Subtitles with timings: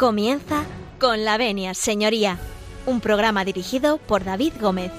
[0.00, 0.64] Comienza
[0.98, 2.38] con la venia, señoría,
[2.86, 4.90] un programa dirigido por David Gómez.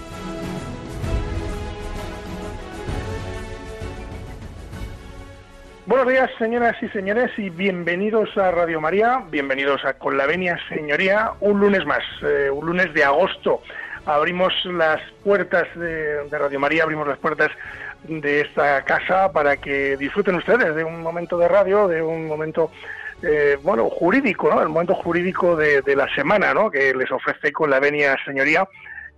[5.88, 10.60] Buenos días, señoras y señores, y bienvenidos a Radio María, bienvenidos a Con la Venia
[10.70, 13.63] Señoría, un lunes más, eh, un lunes de agosto.
[14.05, 17.49] Abrimos las puertas de, de Radio María, abrimos las puertas
[18.04, 22.70] de esta casa para que disfruten ustedes de un momento de radio, de un momento
[23.23, 24.61] eh, bueno, jurídico, ¿no?
[24.61, 26.71] El momento jurídico de, de, la semana, ¿no?
[26.71, 28.68] Que les ofrece con la venia señoría.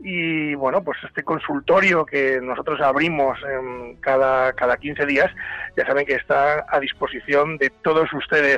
[0.06, 5.32] Y bueno, pues este consultorio que nosotros abrimos en cada, cada 15 días,
[5.78, 8.58] ya saben que está a disposición de todos ustedes.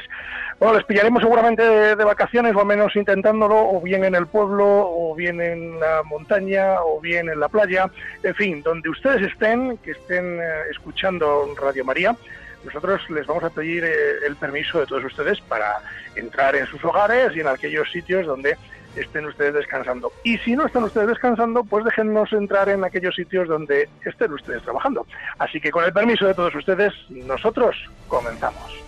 [0.59, 4.25] Bueno, les pillaremos seguramente de, de vacaciones, o al menos intentándolo, o bien en el
[4.25, 7.91] pueblo, o bien en la montaña, o bien en la playa,
[8.23, 12.15] en fin, donde ustedes estén, que estén eh, escuchando Radio María,
[12.65, 15.77] nosotros les vamos a pedir eh, el permiso de todos ustedes para
[16.15, 18.57] entrar en sus hogares y en aquellos sitios donde
[18.95, 20.11] estén ustedes descansando.
[20.23, 24.63] Y si no están ustedes descansando, pues déjennos entrar en aquellos sitios donde estén ustedes
[24.63, 25.05] trabajando.
[25.37, 27.75] Así que con el permiso de todos ustedes, nosotros
[28.07, 28.84] comenzamos.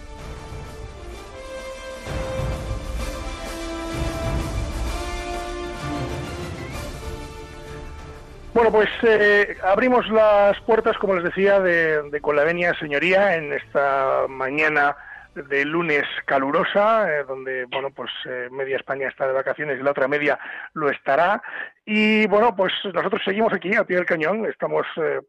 [8.57, 13.35] Bueno, pues eh, abrimos las puertas, como les decía, de, de Con la Venia Señoría
[13.35, 14.97] en esta mañana
[15.35, 19.91] de lunes calurosa, eh, donde, bueno, pues eh, media España está de vacaciones y la
[19.91, 20.39] otra media
[20.73, 21.39] lo estará.
[21.85, 25.19] Y, bueno, pues nosotros seguimos aquí, a pie del cañón, estamos eh,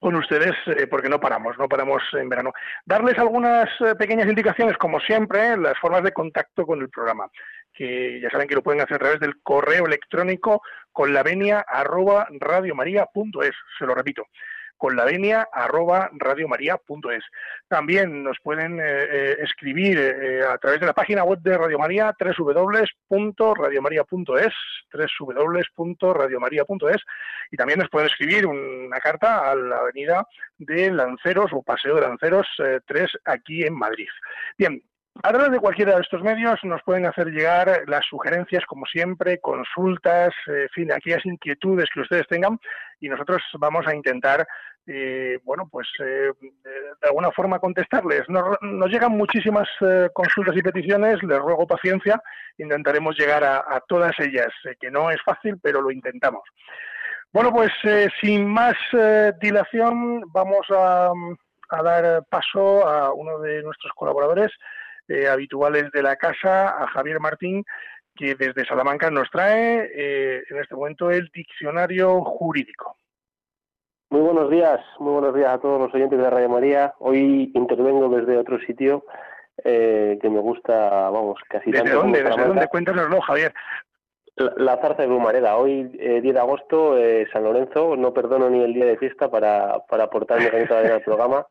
[0.00, 0.56] con ustedes
[0.90, 2.52] porque no paramos, no paramos en verano.
[2.84, 7.30] Darles algunas pequeñas indicaciones, como siempre, las formas de contacto con el programa
[7.78, 11.60] que ya saben que lo pueden hacer a través del correo electrónico con la venia
[11.60, 13.54] arroba radiomaria.es.
[13.78, 14.26] Se lo repito,
[14.76, 17.22] con la venia arroba radiomaria.es.
[17.68, 21.78] También nos pueden eh, eh, escribir eh, a través de la página web de Radio
[21.78, 24.54] María, www.radiomaria.es,
[24.92, 27.02] www.radiomaria.es,
[27.52, 30.26] y también nos pueden escribir una carta a la avenida
[30.58, 32.48] de Lanceros o Paseo de Lanceros
[32.86, 34.08] 3 aquí en Madrid.
[34.56, 34.82] Bien,
[35.22, 39.38] a través de cualquiera de estos medios nos pueden hacer llegar las sugerencias, como siempre,
[39.40, 42.58] consultas, eh, en fin, aquellas inquietudes que ustedes tengan
[43.00, 44.46] y nosotros vamos a intentar,
[44.86, 48.28] eh, bueno, pues eh, de alguna forma contestarles.
[48.28, 52.20] Nos, llegan muchísimas eh, consultas y peticiones, les ruego paciencia,
[52.56, 54.48] intentaremos llegar a, todas ellas,
[54.80, 56.42] que no es fácil, pero lo intentamos.
[57.32, 57.70] Bueno, pues
[58.20, 58.74] sin más
[59.40, 61.12] dilación vamos a
[61.82, 64.50] dar paso a uno de nuestros colaboradores,
[65.08, 67.64] eh, habituales de la casa, a Javier Martín,
[68.14, 72.96] que desde Salamanca nos trae eh, en este momento el diccionario jurídico.
[74.10, 76.94] Muy buenos días, muy buenos días a todos los oyentes de Radio María.
[76.98, 79.04] Hoy intervengo desde otro sitio
[79.64, 82.02] eh, que me gusta, vamos, casi ¿Desde tanto.
[82.02, 82.22] dónde?
[82.22, 82.68] ¿Desde dónde?
[82.68, 83.52] Cuéntanoslo, Javier.
[84.36, 85.56] La, la Zarza de Brumareda.
[85.56, 87.96] Hoy, eh, 10 de agosto, eh, San Lorenzo.
[87.96, 91.02] No perdono ni el día de fiesta para, para aportar mi granito de arena al
[91.04, 91.46] programa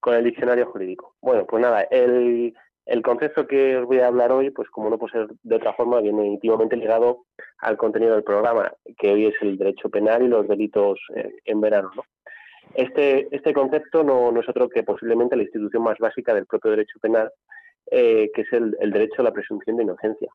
[0.00, 1.14] con el diccionario jurídico.
[1.20, 2.54] Bueno, pues nada, el,
[2.86, 5.72] el concepto que os voy a hablar hoy, pues como no puede ser de otra
[5.74, 7.24] forma, viene íntimamente ligado
[7.58, 10.98] al contenido del programa, que hoy es el derecho penal y los delitos
[11.44, 11.90] en verano.
[11.94, 12.02] ¿no?
[12.74, 16.70] Este, este concepto no, no, es otro que posiblemente la institución más básica del propio
[16.72, 17.30] derecho penal,
[17.90, 20.30] eh, que es el, el, derecho a la presunción de inocencia.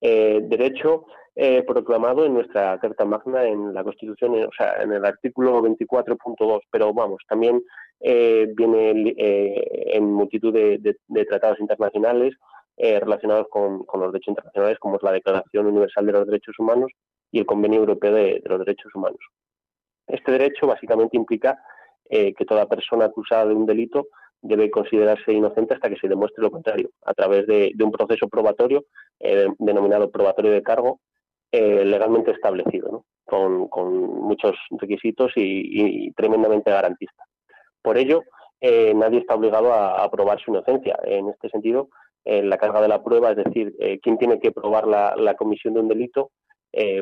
[0.00, 1.06] Eh, derecho
[1.40, 6.62] eh, proclamado en nuestra Carta Magna, en la Constitución, o sea, en el artículo 24.2,
[6.68, 7.62] pero vamos, también
[8.00, 10.96] eh, viene eh, en multitud de,
[11.28, 12.34] tratados internacionales
[12.76, 16.90] relacionados con, los derechos internacionales, como es la Declaración Universal de los Derechos Humanos
[17.30, 19.20] y el Convenio Europeo de, de los Derechos Humanos.
[20.08, 21.56] Este derecho básicamente implica
[22.10, 24.08] que toda persona acusada de un delito
[24.42, 28.84] debe considerarse inocente hasta que se demuestre lo contrario, a través de, un proceso probatorio
[29.20, 31.00] eh, denominado probatorio de cargo,
[31.50, 33.68] eh, legalmente establecido, con,
[34.28, 37.24] muchos requisitos y, tremendamente garantista.
[37.82, 38.22] Por ello,
[38.60, 40.98] eh, nadie está obligado a, probar su inocencia.
[41.04, 41.88] En este sentido,
[42.24, 45.88] la carga de la prueba, es decir, quién tiene que probar la, comisión de un
[45.88, 46.30] delito,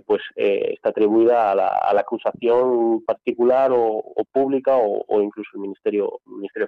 [0.07, 6.21] pues está atribuida a la, acusación particular o, pública o, incluso el Ministerio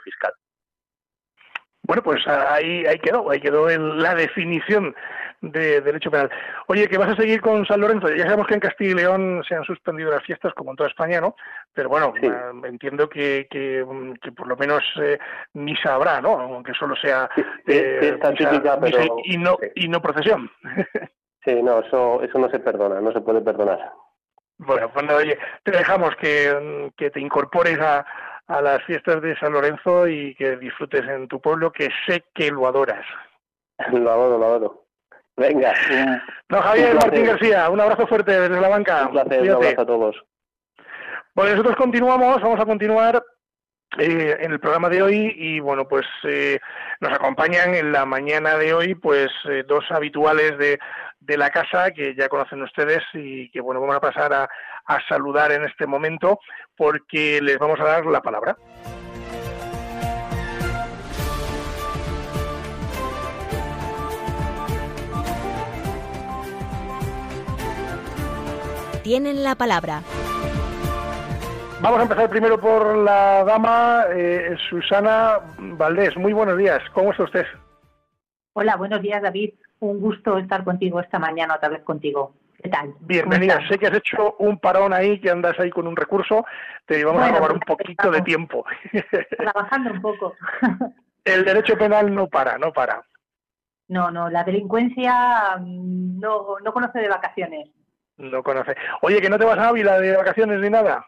[0.02, 0.32] Fiscal.
[1.88, 4.94] Bueno, pues ahí, ahí quedó, ahí quedó en la definición
[5.40, 6.30] de derecho penal.
[6.66, 8.10] Oye, que vas a seguir con San Lorenzo.
[8.10, 10.90] Ya sabemos que en Castilla y León se han suspendido las fiestas, como en toda
[10.90, 11.34] España, ¿no?
[11.72, 12.28] Pero bueno, sí.
[12.64, 13.86] entiendo que, que,
[14.20, 15.18] que, por lo menos eh,
[15.54, 16.38] misa habrá, ¿no?
[16.38, 17.26] Aunque solo sea
[17.66, 18.98] eh, misa, típica, pero...
[18.98, 19.68] misa y, no, sí.
[19.76, 20.50] y no procesión.
[21.42, 23.92] sí, no, eso, eso no se perdona, no se puede perdonar.
[24.58, 28.04] Bueno, pues oye, te dejamos que, que te incorpores a,
[28.48, 32.50] a las fiestas de San Lorenzo y que disfrutes en tu pueblo, que sé que
[32.50, 33.04] lo adoras.
[33.92, 34.84] Lo adoro, lo adoro.
[35.36, 35.72] Venga.
[36.48, 39.06] No, Javier Martín García, un abrazo fuerte desde la banca.
[39.06, 40.16] Un placer, un abrazo a todos.
[41.32, 43.22] Bueno, nosotros continuamos, vamos a continuar
[43.96, 46.58] eh, en el programa de hoy y bueno pues eh,
[47.00, 50.78] nos acompañan en la mañana de hoy pues eh, dos habituales de,
[51.20, 54.48] de, la casa que ya conocen ustedes y que bueno vamos a pasar a,
[54.86, 56.40] a saludar en este momento
[56.76, 58.56] porque les vamos a dar la palabra.
[69.02, 70.02] Tienen la palabra.
[71.80, 76.16] Vamos a empezar primero por la dama eh, Susana Valdés.
[76.16, 76.82] Muy buenos días.
[76.92, 77.46] ¿Cómo está usted?
[78.54, 79.54] Hola, buenos días, David.
[79.80, 82.34] Un gusto estar contigo esta mañana otra vez contigo.
[82.60, 82.94] ¿Qué tal?
[83.00, 83.60] Bienvenida.
[83.68, 86.44] Sé que has hecho un parón ahí, que andas ahí con un recurso.
[86.86, 88.64] Te vamos a robar un poquito de tiempo.
[89.38, 90.34] Trabajando un poco.
[91.24, 93.02] El derecho penal no para, no para.
[93.88, 97.68] No, no, la delincuencia mm, no, no conoce de vacaciones.
[98.16, 98.74] No conoce.
[99.02, 101.06] Oye, que no te vas a Ávila de vacaciones ni nada.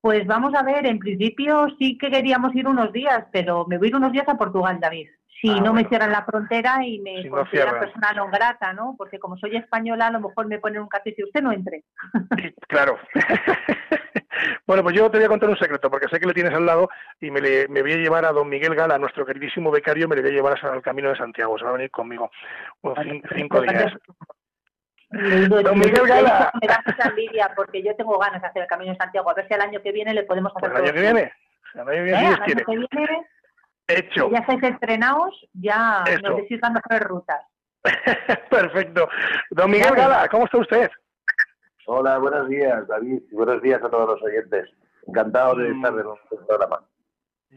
[0.00, 3.86] Pues vamos a ver, en principio sí que queríamos ir unos días, pero me voy
[3.86, 5.08] a ir unos días a Portugal, David.
[5.44, 8.94] Si Ah, no me cierran la frontera y me Si consideran persona no grata, ¿no?
[8.96, 11.84] Porque como soy española, a lo mejor me ponen un cartel y usted no entre.
[12.66, 12.98] Claro.
[14.66, 16.64] bueno, pues yo te voy a contar un secreto, porque sé que le tienes al
[16.64, 16.88] lado
[17.20, 20.16] y me, le- me voy a llevar a don Miguel Gala, nuestro queridísimo becario, me
[20.16, 21.58] le voy a llevar al Camino de Santiago.
[21.58, 22.30] Se va a venir conmigo
[22.80, 23.92] unos cin- cinco días.
[25.10, 26.50] Don Miguel Gala.
[26.60, 29.30] Me da mucha envidia porque yo tengo ganas de hacer el Camino de Santiago.
[29.30, 31.32] A ver si al año que viene le podemos Pues hacer el año que viene,
[31.74, 32.16] el año que ¿Eh?
[32.16, 32.64] si año quiere.
[32.64, 33.26] que viene,
[33.88, 34.30] Hecho.
[34.30, 36.20] ya estáis entrenados, ya Eso.
[36.22, 37.40] nos decís las mejores rutas.
[38.50, 39.08] Perfecto.
[39.50, 39.94] Don Miguel.
[39.94, 40.90] Gala, ¿cómo está usted?
[41.86, 43.20] Hola, buenos días, David.
[43.30, 44.70] y Buenos días a todos los oyentes.
[45.06, 45.84] Encantado de Mm.
[45.84, 46.80] estar en un programa.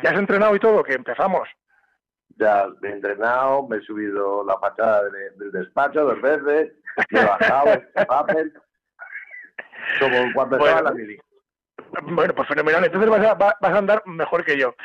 [0.04, 0.84] ¿Ya has entrenado y todo?
[0.84, 1.48] Que empezamos.
[2.36, 6.74] Ya me he entrenado, me he subido la fachada de- del despacho dos veces,
[7.10, 8.54] me he bajado el papel,
[10.00, 10.78] como cuando Bueno.
[10.78, 11.18] estaba la mili.
[12.04, 12.84] Bueno, pues fenomenal.
[12.84, 14.76] Entonces vas a, va- vas a andar mejor que yo.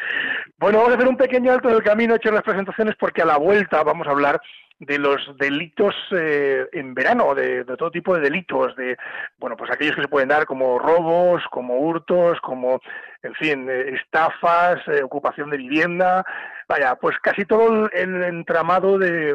[0.59, 3.37] Bueno, vamos a hacer un pequeño alto del camino, hecho las presentaciones, porque a la
[3.39, 4.41] vuelta vamos a hablar
[4.79, 8.97] de los delitos eh, en verano, de, de todo tipo de delitos, de,
[9.39, 12.81] bueno, pues aquellos que se pueden dar como robos, como hurtos, como,
[13.23, 16.25] en fin, eh, estafas, eh, ocupación de vivienda,
[16.73, 19.35] vaya, pues casi todo el, entramado de,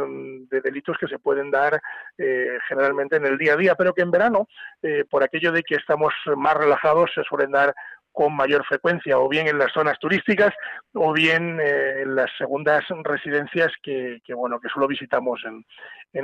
[0.49, 1.79] de delitos que se pueden dar
[2.17, 4.47] eh, generalmente en el día a día, pero que en verano
[4.81, 7.75] eh, por aquello de que estamos más relajados, se suelen dar
[8.11, 10.51] con mayor frecuencia, o bien en las zonas turísticas,
[10.95, 15.63] o bien eh, en las segundas residencias que, bueno que solo visitamos en,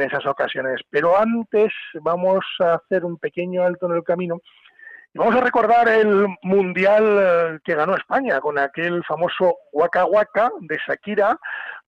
[0.01, 0.81] esas ocasiones.
[0.89, 1.71] Pero antes
[2.01, 4.41] vamos a hacer un pequeño alto en el camino
[5.13, 10.79] vamos a recordar el mundial eh, que ganó España con aquel famoso Waka Waka de
[10.87, 11.37] Shakira,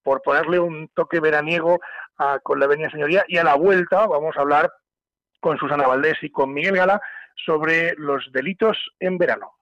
[0.04, 1.80] por ponerle un toque veraniego
[2.18, 4.72] a, con la Venia Señoría, y a la vuelta vamos a hablar
[5.40, 7.02] con Susana Valdés y con Miguel Gala
[7.46, 9.54] sobre los delitos en verano.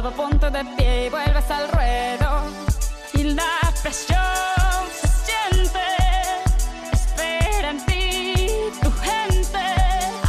[0.00, 2.42] Polvo, ponte de pie y vuelves al ruedo.
[3.14, 5.86] Y la presión se siente,
[6.92, 8.34] espera en ti
[8.80, 9.64] tu gente.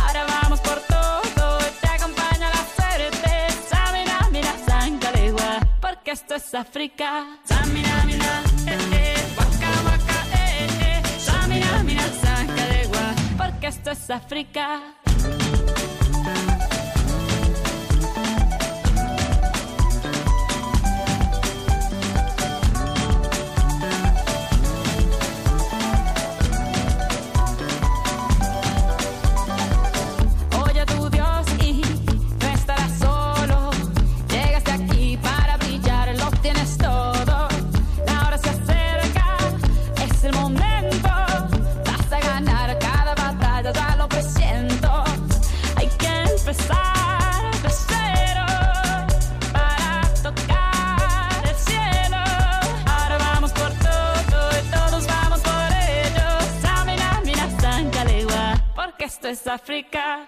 [0.02, 3.30] Ahora vamos por todo, te acompaña la suerte.
[3.70, 7.38] Samina, mira, Sankalegua, porque esto es África.
[7.46, 11.20] Samina, mira, eh, eh, waka, waka, eh, eh.
[11.20, 14.82] Samina, mira, Sankalegua, porque esto es África.
[59.30, 60.28] Es África.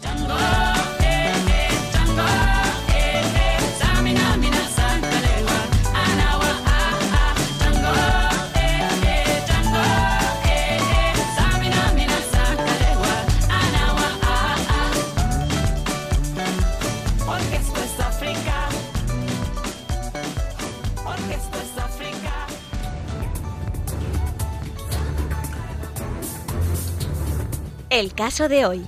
[27.91, 28.85] El caso de hoy.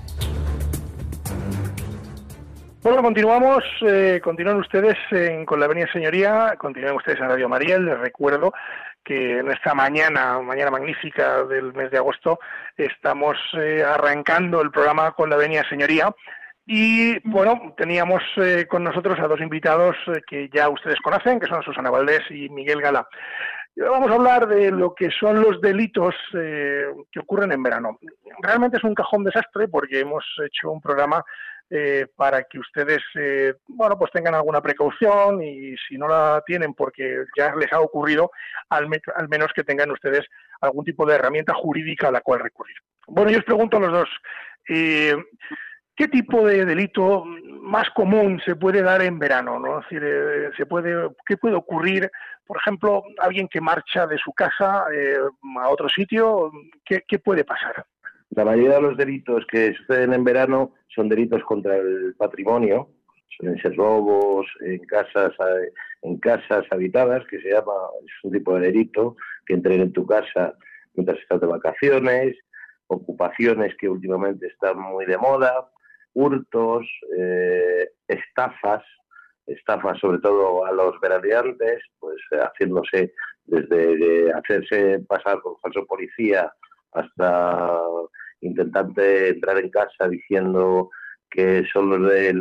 [2.83, 7.77] Bueno, continuamos, eh, continúan ustedes en, con la Avenida Señoría, continúan ustedes en Radio María.
[7.79, 8.53] Les recuerdo
[9.03, 12.39] que en esta mañana, mañana magnífica del mes de agosto,
[12.77, 16.15] estamos eh, arrancando el programa con la Avenida Señoría.
[16.65, 19.98] Y bueno, teníamos eh, con nosotros a dos invitados
[20.29, 23.05] que ya ustedes conocen, que son Susana Valdés y Miguel Gala.
[23.75, 27.99] Vamos a hablar de lo que son los delitos eh, que ocurren en verano.
[28.41, 31.23] Realmente es un cajón desastre porque hemos hecho un programa
[31.69, 36.75] eh, para que ustedes, eh, bueno, pues tengan alguna precaución y si no la tienen
[36.75, 38.29] porque ya les ha ocurrido,
[38.69, 40.21] al, al menos que tengan ustedes
[40.61, 42.75] algún tipo de herramienta jurídica a la cual recurrir.
[43.07, 44.09] Bueno, yo os pregunto a los dos,
[44.69, 45.15] eh,
[45.95, 49.59] ¿qué tipo de delito más común se puede dar en verano?
[49.59, 49.81] ¿no?
[49.89, 52.09] Eh, se puede, ¿qué puede ocurrir?
[52.45, 55.17] Por ejemplo, alguien que marcha de su casa eh,
[55.62, 56.51] a otro sitio,
[56.85, 57.85] ¿qué, qué puede pasar?
[58.31, 62.89] La mayoría de los delitos que suceden en verano son delitos contra el patrimonio,
[63.38, 65.71] suelen ser robos en casas, eh,
[66.01, 67.73] en casas habitadas, que se llama,
[68.05, 70.55] es un tipo de delito, que entren en tu casa
[70.95, 72.35] mientras estás de vacaciones,
[72.88, 75.69] ocupaciones que últimamente están muy de moda,
[76.13, 78.84] hurtos, eh, estafas,
[79.46, 83.13] estafas sobre todo a los veraneantes, pues eh, haciéndose
[83.46, 86.51] desde hacerse pasar por falso policía
[86.93, 87.82] hasta
[88.41, 90.89] intentante entrar en casa diciendo
[91.29, 92.32] que son los de,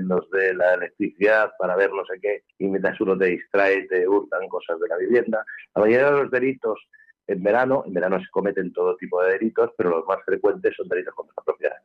[0.00, 4.08] los de la electricidad para ver no sé qué, y mientras uno te distrae, te
[4.08, 5.44] hurtan cosas de la vivienda.
[5.74, 6.80] La mayoría de los delitos
[7.26, 10.88] en verano, en verano se cometen todo tipo de delitos, pero los más frecuentes son
[10.88, 11.76] delitos contra la propiedad.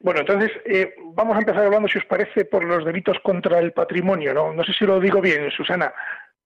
[0.00, 3.72] Bueno, entonces eh, vamos a empezar hablando, si os parece, por los delitos contra el
[3.72, 4.52] patrimonio, ¿no?
[4.52, 5.92] No sé si lo digo bien, Susana.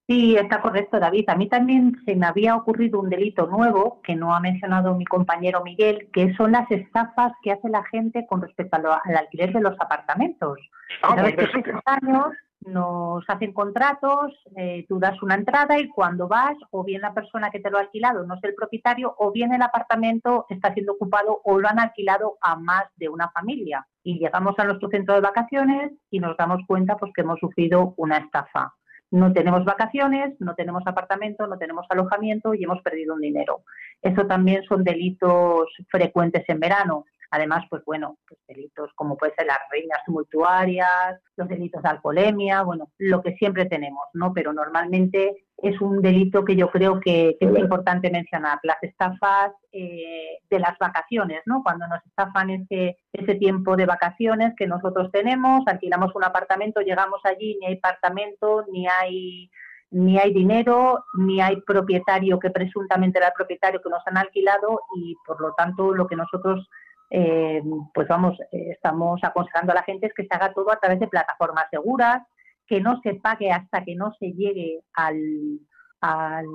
[0.07, 1.29] Sí, está correcto, David.
[1.29, 5.05] A mí también se me había ocurrido un delito nuevo que no ha mencionado mi
[5.05, 9.15] compañero Miguel, que son las estafas que hace la gente con respecto a lo- al
[9.17, 10.57] alquiler de los apartamentos.
[11.01, 11.71] Ah, muy interesante.
[11.85, 12.27] años
[12.65, 17.49] nos hacen contratos, eh, tú das una entrada y cuando vas, o bien la persona
[17.49, 20.93] que te lo ha alquilado no es el propietario, o bien el apartamento está siendo
[20.93, 23.87] ocupado o lo han alquilado a más de una familia.
[24.03, 27.93] Y llegamos a nuestro centro de vacaciones y nos damos cuenta pues que hemos sufrido
[27.97, 28.73] una estafa.
[29.11, 33.63] No tenemos vacaciones, no tenemos apartamento, no tenemos alojamiento y hemos perdido un dinero.
[34.01, 37.05] Eso también son delitos frecuentes en verano.
[37.31, 42.61] Además, pues bueno, pues delitos como puede ser las reinas tumultuarias, los delitos de alcoholemia,
[42.63, 44.33] bueno, lo que siempre tenemos, ¿no?
[44.33, 49.53] Pero normalmente es un delito que yo creo que, que es importante mencionar, las estafas
[49.71, 51.63] eh, de las vacaciones, ¿no?
[51.63, 57.21] Cuando nos estafan ese, ese tiempo de vacaciones que nosotros tenemos, alquilamos un apartamento, llegamos
[57.23, 59.49] allí, ni hay apartamento, ni hay
[59.91, 64.81] ni hay dinero, ni hay propietario que presuntamente era el propietario que nos han alquilado
[64.95, 66.69] y por lo tanto lo que nosotros
[67.13, 67.61] eh,
[67.93, 71.09] pues vamos, eh, estamos aconsejando a la gente que se haga todo a través de
[71.09, 72.23] plataformas seguras,
[72.65, 75.59] que no se pague hasta que no se llegue al,
[75.99, 76.45] al,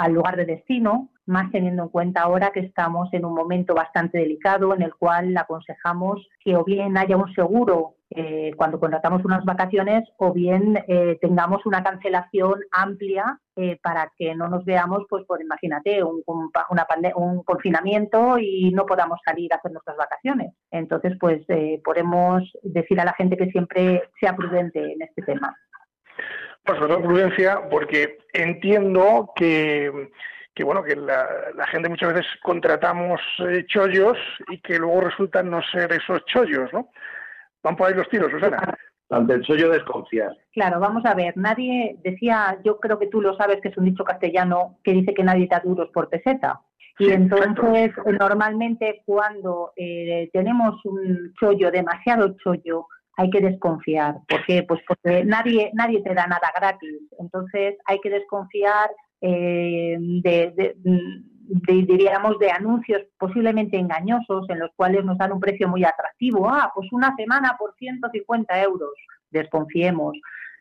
[0.00, 4.18] al lugar de destino, más teniendo en cuenta ahora que estamos en un momento bastante
[4.18, 9.44] delicado en el cual aconsejamos que o bien haya un seguro eh, cuando contratamos unas
[9.44, 15.24] vacaciones o bien eh, tengamos una cancelación amplia eh, para que no nos veamos, pues
[15.26, 20.54] por imagínate, un, un, una un confinamiento y no podamos salir a hacer nuestras vacaciones.
[20.70, 25.54] Entonces, pues eh, podemos decir a la gente que siempre sea prudente en este tema.
[26.70, 29.90] Pues sobre todo prudencia, porque entiendo que,
[30.54, 34.16] que bueno, que la, la gente muchas veces contratamos eh, chollos
[34.48, 36.90] y que luego resultan no ser esos chollos, ¿no?
[37.64, 38.78] Van por ahí los tiros, Susana.
[39.10, 40.30] Ante el sollo desconfiar.
[40.52, 43.86] Claro, vamos a ver, nadie decía, yo creo que tú lo sabes que es un
[43.86, 46.60] dicho castellano que dice que nadie da duros por peseta.
[47.00, 52.86] Y Sí, entonces, normalmente cuando eh, tenemos un chollo, demasiado chollo,
[53.16, 54.16] hay que desconfiar.
[54.28, 54.62] ¿Por qué?
[54.62, 57.00] Pues porque nadie, nadie te da nada gratis.
[57.18, 58.90] Entonces, hay que desconfiar
[59.20, 65.40] eh, de, de- de- diríamos, de anuncios posiblemente engañosos en los cuales nos dan un
[65.40, 66.48] precio muy atractivo.
[66.48, 68.90] Ah, pues una semana por 150 euros.
[69.30, 70.16] Desconfiemos.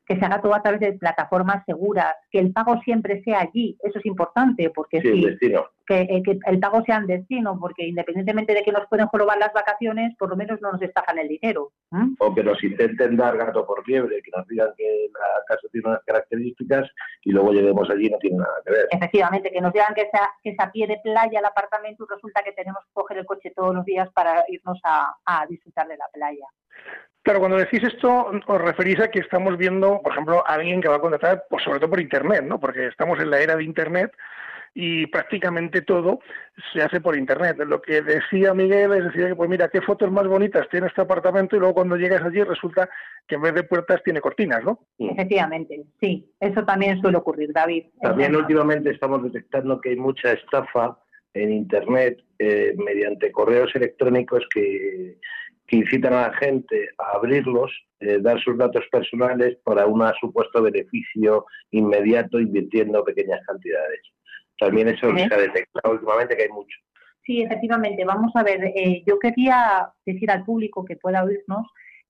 [0.10, 3.78] Que se haga todo a través de plataformas seguras, que el pago siempre sea allí.
[3.84, 5.68] Eso es importante porque Sí, destino.
[5.86, 9.38] que, eh, que, el pago sea en destino, porque independientemente de que nos pueden jorobar
[9.38, 11.72] las vacaciones, por lo menos no nos estafan el dinero.
[12.18, 15.90] O que nos intenten dar gato por liebre, que nos digan que la casa tiene
[15.90, 16.90] unas características
[17.24, 18.88] y luego lleguemos allí y no tiene nada que ver.
[18.90, 22.42] Efectivamente, que nos digan que esa, que esa pie de playa el apartamento y resulta
[22.44, 25.98] que tenemos que coger el coche todos los días para irnos a, a disfrutar de
[25.98, 26.48] la playa.
[27.24, 30.88] Claro, cuando decís esto, os referís a que estamos viendo, por ejemplo, a alguien que
[30.88, 32.60] va a contratar, pues sobre todo por Internet, ¿no?
[32.60, 34.12] Porque estamos en la era de Internet
[34.74, 36.20] y prácticamente todo
[36.72, 37.58] se hace por internet.
[37.58, 41.02] Lo que decía Miguel es decir, que pues mira, qué fotos más bonitas tiene este
[41.02, 42.90] apartamento y luego cuando llegas allí resulta
[43.28, 44.80] que en vez de puertas tiene cortinas, ¿no?
[44.98, 47.86] Efectivamente, sí, eso también suele ocurrir, David.
[48.02, 50.98] También últimamente estamos detectando que hay mucha estafa
[51.34, 55.18] en internet eh, mediante correos electrónicos que
[55.70, 60.64] que incitan a la gente a abrirlos, eh, dar sus datos personales para un supuesto
[60.64, 64.02] beneficio inmediato invirtiendo pequeñas cantidades.
[64.58, 66.76] También eso se ha detectado últimamente que hay mucho.
[67.24, 68.04] Sí, efectivamente.
[68.04, 71.68] Vamos a ver, eh, yo quería decir al público que pueda oírnos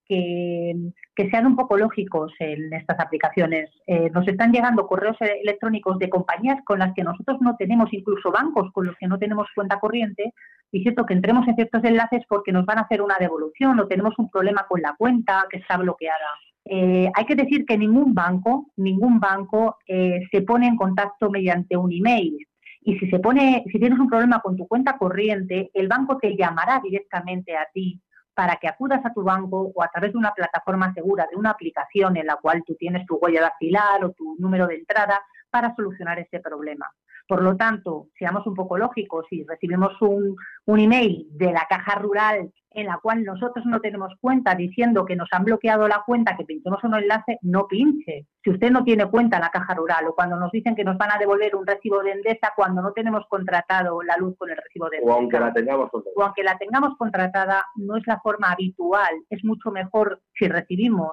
[0.10, 3.70] que, sean un poco lógicos en estas aplicaciones.
[3.86, 8.32] Eh, nos están llegando correos electrónicos de compañías con las que nosotros no tenemos, incluso
[8.32, 10.34] bancos con los que no tenemos cuenta corriente,
[10.72, 14.18] diciendo que entremos en ciertos enlaces porque nos van a hacer una devolución o tenemos
[14.18, 16.30] un problema con la cuenta que está bloqueada.
[16.66, 21.78] Eh, hay que decir que ningún banco, ningún banco eh, se pone en contacto mediante
[21.78, 22.38] un email.
[22.82, 26.36] Y si se pone, si tienes un problema con tu cuenta corriente, el banco te
[26.36, 28.02] llamará directamente a ti
[28.40, 31.50] para que acudas a tu banco o a través de una plataforma segura, de una
[31.50, 35.76] aplicación en la cual tú tienes tu huella dactilar o tu número de entrada para
[35.76, 36.88] solucionar ese problema.
[37.28, 40.36] Por lo tanto, seamos un poco lógicos, si recibimos un,
[40.66, 45.16] un, email de la caja rural en la cual nosotros no tenemos cuenta diciendo que
[45.16, 48.26] nos han bloqueado la cuenta, que pinchemos un enlace, no pinche.
[48.44, 50.98] Si usted no tiene cuenta en la caja rural o cuando nos dicen que nos
[50.98, 54.58] van a devolver un recibo de Endesa cuando no tenemos contratado la luz con el
[54.58, 55.14] recibo de Endesa.
[55.14, 56.16] O aunque la tengamos contratada.
[56.16, 59.14] O aunque la tengamos contratada, no es la forma habitual.
[59.30, 61.12] Es mucho mejor si recibimos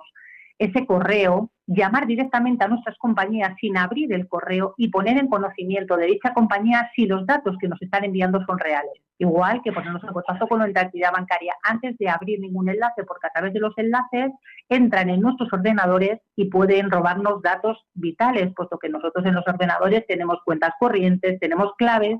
[0.59, 5.97] ese correo, llamar directamente a nuestras compañías sin abrir el correo y poner en conocimiento
[5.97, 8.93] de dicha compañía si los datos que nos están enviando son reales.
[9.19, 13.27] Igual que ponernos en contacto con nuestra entidad bancaria antes de abrir ningún enlace, porque
[13.27, 14.31] a través de los enlaces
[14.69, 20.07] entran en nuestros ordenadores y pueden robarnos datos vitales, puesto que nosotros en los ordenadores
[20.07, 22.19] tenemos cuentas corrientes, tenemos claves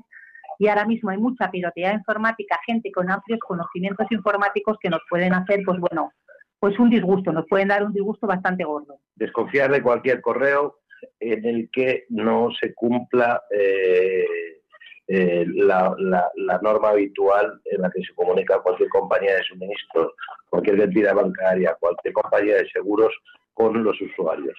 [0.59, 5.33] y ahora mismo hay mucha pirotería informática, gente con amplios conocimientos informáticos que nos pueden
[5.33, 6.11] hacer, pues bueno,
[6.59, 8.99] pues un disgusto, nos pueden dar un disgusto bastante gordo.
[9.15, 10.79] Desconfiar de cualquier correo
[11.19, 14.25] en el que no se cumpla eh,
[15.07, 20.13] eh, la, la, norma habitual en la que se comunica cualquier compañía de suministros,
[20.49, 23.13] cualquier entidad bancaria, cualquier compañía de seguros
[23.53, 24.57] con los usuarios.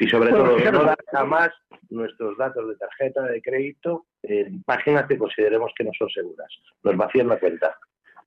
[0.00, 1.50] Y sobre todo, no dar jamás
[1.90, 6.48] nuestros datos de tarjeta de crédito en páginas que consideremos que no son seguras.
[6.82, 7.76] Nos vacían la cuenta.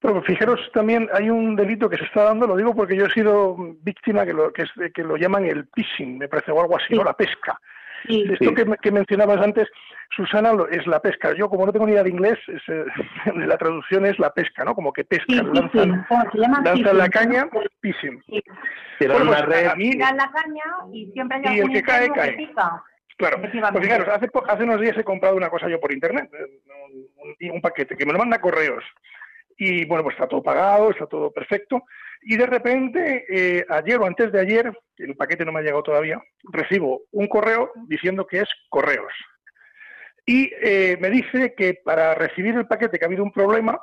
[0.01, 3.11] Pero fijaros también hay un delito que se está dando, lo digo porque yo he
[3.11, 6.75] sido víctima que lo, que, es, que lo llaman el phishing, me parece, o algo
[6.75, 7.03] así, ¿no?
[7.03, 7.59] La pesca.
[8.09, 9.69] Esto Que, mencionabas antes,
[10.09, 11.35] Susana, es la pesca.
[11.35, 12.85] Yo, como no tengo ni idea de inglés, eh,
[13.35, 14.73] la traducción es la pesca, ¿no?
[14.73, 16.03] Como que pesca, lanzan,
[16.63, 17.47] lanzan la caña,
[17.81, 18.23] phishing.
[18.99, 19.67] Bueno, pues, red.
[19.67, 22.51] A mí, la caña y siempre hay y el que cae, cae.
[23.17, 26.59] Claro, pues fijaros, hace, hace unos días he comprado una cosa yo por internet, eh,
[27.39, 28.83] un, un paquete que me lo manda correos
[29.63, 31.83] y bueno, pues está todo pagado, está todo perfecto.
[32.23, 35.83] Y de repente, eh, ayer o antes de ayer, el paquete no me ha llegado
[35.83, 36.19] todavía,
[36.51, 39.13] recibo un correo diciendo que es correos.
[40.25, 43.79] Y eh, me dice que para recibir el paquete que ha habido un problema,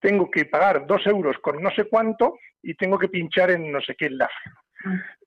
[0.00, 3.82] tengo que pagar dos euros con no sé cuánto y tengo que pinchar en no
[3.82, 4.32] sé qué enlace.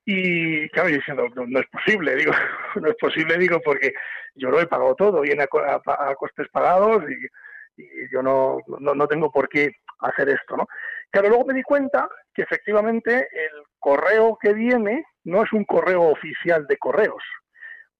[0.03, 2.31] Y claro, yo diciendo, no, es posible, digo,
[2.81, 3.93] no es posible, digo, porque
[4.33, 7.27] yo lo he pagado todo, viene a, a costes pagados y
[7.77, 10.67] y yo no, no, tengo por qué hacer esto, ¿no?
[11.09, 16.03] Claro, luego me di cuenta que efectivamente el correo que viene no es un correo
[16.03, 17.23] oficial de correos.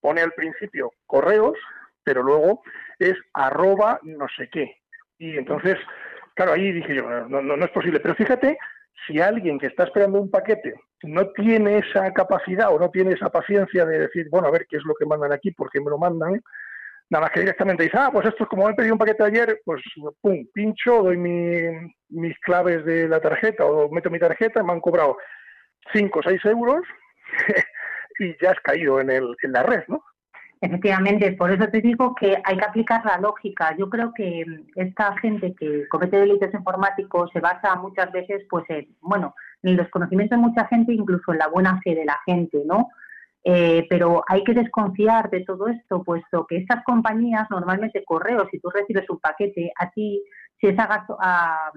[0.00, 1.58] Pone al principio correos,
[2.02, 2.62] pero luego
[2.98, 4.78] es arroba no sé qué.
[5.18, 5.76] Y entonces,
[6.34, 8.00] claro, ahí dije yo, no, no, no es posible.
[8.00, 8.58] Pero fíjate,
[9.06, 13.30] si alguien que está esperando un paquete no tiene esa capacidad o no tiene esa
[13.30, 15.90] paciencia de decir, bueno, a ver qué es lo que mandan aquí, por qué me
[15.90, 16.40] lo mandan,
[17.10, 19.60] Nada más que directamente dice, ah, pues esto es como he pedido un paquete ayer,
[19.64, 19.82] pues
[20.20, 25.18] pum, pincho, doy mis claves de la tarjeta o meto mi tarjeta, me han cobrado
[25.92, 26.82] 5 o 6 euros
[28.18, 30.02] y ya has caído en, el, en la red, ¿no?
[30.62, 33.76] Efectivamente, por eso te digo que hay que aplicar la lógica.
[33.76, 34.44] Yo creo que
[34.76, 39.34] esta gente que comete delitos informáticos se basa muchas veces, pues, en, bueno,
[39.64, 42.90] en el desconocimiento de mucha gente, incluso en la buena fe de la gente, ¿no?
[43.44, 48.60] Eh, pero hay que desconfiar de todo esto, puesto que estas compañías, normalmente correos, si
[48.60, 50.22] tú recibes un paquete, a ti,
[50.60, 51.72] si es a, gasto, a,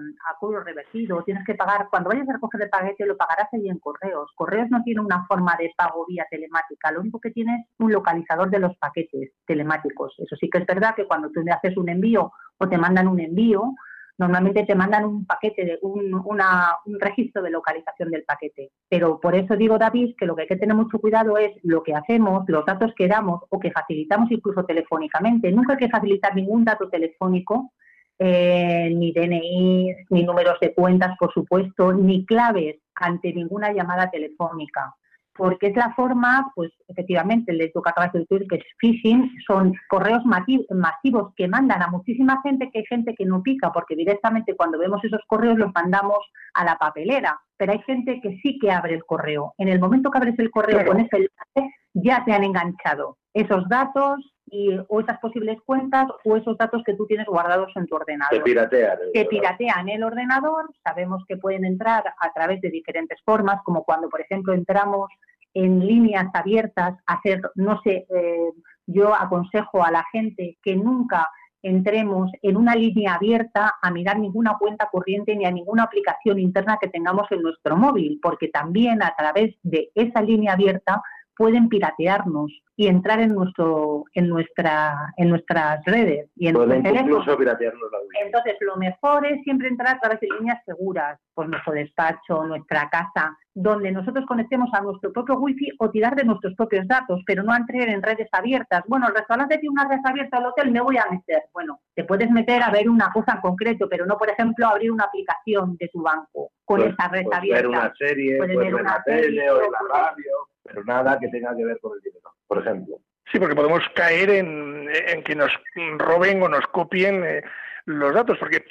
[0.64, 4.30] revertido, tienes que pagar, cuando vayas a recoger el paquete lo pagarás ahí en correos.
[4.36, 7.92] Correos no tiene una forma de pago vía telemática, lo único que tiene es un
[7.92, 10.14] localizador de los paquetes telemáticos.
[10.18, 13.08] Eso sí que es verdad que cuando tú le haces un envío o te mandan
[13.08, 13.74] un envío,
[14.18, 18.70] normalmente te mandan un paquete, de un, un registro de localización del paquete.
[18.88, 21.82] Pero por eso digo, David, que lo que hay que tener mucho cuidado es lo
[21.82, 25.52] que hacemos, los datos que damos o que facilitamos incluso telefónicamente.
[25.52, 27.72] Nunca hay que facilitar ningún dato telefónico,
[28.18, 34.94] eh, ni DNI, ni números de cuentas, por supuesto, ni claves ante ninguna llamada telefónica
[35.36, 39.72] porque es la forma, pues efectivamente, el tu acabas de decir que es phishing, son
[39.88, 44.56] correos masivos que mandan a muchísima gente, que hay gente que no pica, porque directamente
[44.56, 46.18] cuando vemos esos correos los mandamos
[46.54, 49.54] a la papelera, pero hay gente que sí que abre el correo.
[49.58, 53.68] En el momento que abres el correo con ese enlace, ya te han enganchado esos
[53.68, 57.96] datos y, o esas posibles cuentas o esos datos que tú tienes guardados en tu
[57.96, 58.38] ordenador.
[58.38, 58.98] Te piratean.
[59.12, 64.08] Te piratean el ordenador, sabemos que pueden entrar a través de diferentes formas, como cuando,
[64.08, 65.10] por ejemplo, entramos
[65.52, 68.52] en líneas abiertas, hacer, no sé, eh,
[68.86, 71.28] yo aconsejo a la gente que nunca
[71.60, 76.78] entremos en una línea abierta a mirar ninguna cuenta corriente ni a ninguna aplicación interna
[76.80, 81.02] que tengamos en nuestro móvil, porque también a través de esa línea abierta
[81.36, 87.36] pueden piratearnos y entrar en nuestro en nuestra en nuestras redes y en pueden incluso
[87.36, 88.24] piratearnos la vida.
[88.26, 92.88] Entonces, lo mejor es siempre entrar a través de líneas seguras, pues nuestro despacho, nuestra
[92.90, 97.42] casa, donde nosotros conectemos a nuestro propio wifi o tirar de nuestros propios datos, pero
[97.42, 98.82] no entrar en redes abiertas.
[98.88, 101.44] Bueno, el restaurante tiene una red abierta al hotel, me voy a meter.
[101.54, 104.90] Bueno, te puedes meter a ver una cosa en concreto, pero no, por ejemplo, abrir
[104.92, 107.68] una aplicación de tu banco con Pues- esa red puedes abierta.
[107.68, 110.32] ver una serie, Puedes puedes ver una tele serie, o en la radio,
[110.66, 112.96] pero nada que tenga que ver con el dinero, por ejemplo.
[113.32, 115.50] Sí, porque podemos caer en, en que nos
[115.98, 117.42] roben o nos copien eh,
[117.86, 118.64] los datos, porque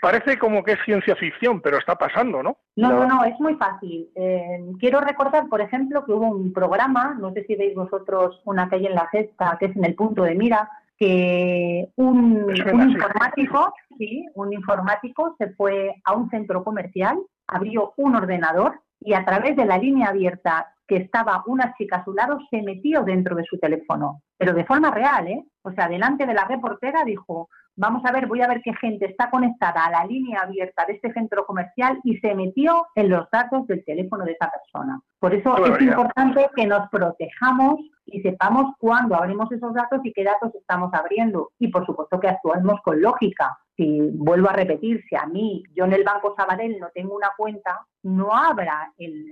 [0.00, 2.58] parece como que es ciencia ficción, pero está pasando, ¿no?
[2.76, 3.06] No, No.
[3.06, 4.08] no, es muy fácil.
[4.14, 8.68] Eh, quiero recordar, por ejemplo, que hubo un programa, no sé si veis vosotros una
[8.68, 13.74] calle en la cesta, que es en el punto de mira, que un, un informático,
[13.98, 19.56] sí, un informático se fue a un centro comercial, abrió un ordenador y a través
[19.56, 23.44] de la línea abierta que estaba una chica a su lado, se metió dentro de
[23.44, 25.44] su teléfono, pero de forma real, ¿eh?
[25.62, 29.06] O sea, delante de la reportera dijo, vamos a ver, voy a ver qué gente
[29.06, 33.28] está conectada a la línea abierta de este centro comercial y se metió en los
[33.30, 35.00] datos del teléfono de esa persona.
[35.18, 40.24] Por eso es importante que nos protejamos y sepamos cuándo abrimos esos datos y qué
[40.24, 41.50] datos estamos abriendo.
[41.58, 43.58] Y por supuesto que actuemos con lógica.
[43.76, 47.30] Si vuelvo a repetir, si a mí, yo en el Banco Sabadell no tengo una
[47.36, 49.26] cuenta, no abra el,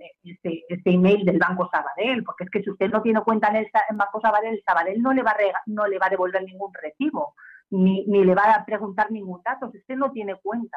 [0.84, 3.96] email del Banco Sabadell, porque es que si usted no tiene cuenta en el en
[3.96, 7.34] Banco Sabadell, Sabadell no le va a, rega- no le va a devolver ningún recibo,
[7.70, 10.76] ni, ni le va a preguntar ningún dato, si usted no tiene cuenta.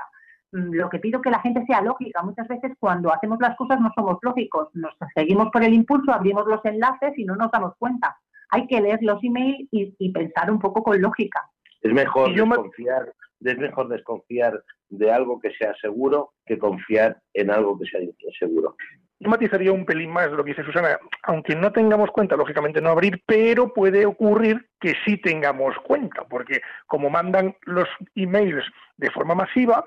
[0.54, 2.24] Mm, Lo que pido que la gente sea lógica.
[2.24, 6.48] Muchas veces cuando hacemos las cosas no somos lógicos, nos seguimos por el impulso, abrimos
[6.48, 8.18] los enlaces y no nos damos cuenta.
[8.52, 11.50] Hay que leer los emails y, y pensar un poco con lógica.
[11.82, 17.52] Es mejor me- desconfiar, es mejor desconfiar de algo que sea seguro que confiar en
[17.52, 18.76] algo que sea inseguro.
[19.20, 21.00] Yo matizaría un pelín más lo que dice Susana.
[21.24, 26.62] Aunque no tengamos cuenta, lógicamente no abrir, pero puede ocurrir que sí tengamos cuenta, porque
[26.86, 28.64] como mandan los emails
[28.98, 29.84] de forma masiva,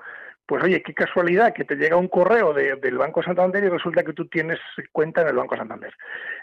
[0.51, 4.03] pues oye, qué casualidad que te llega un correo de- del Banco Santander y resulta
[4.03, 4.59] que tú tienes
[4.91, 5.93] cuenta en el Banco Santander.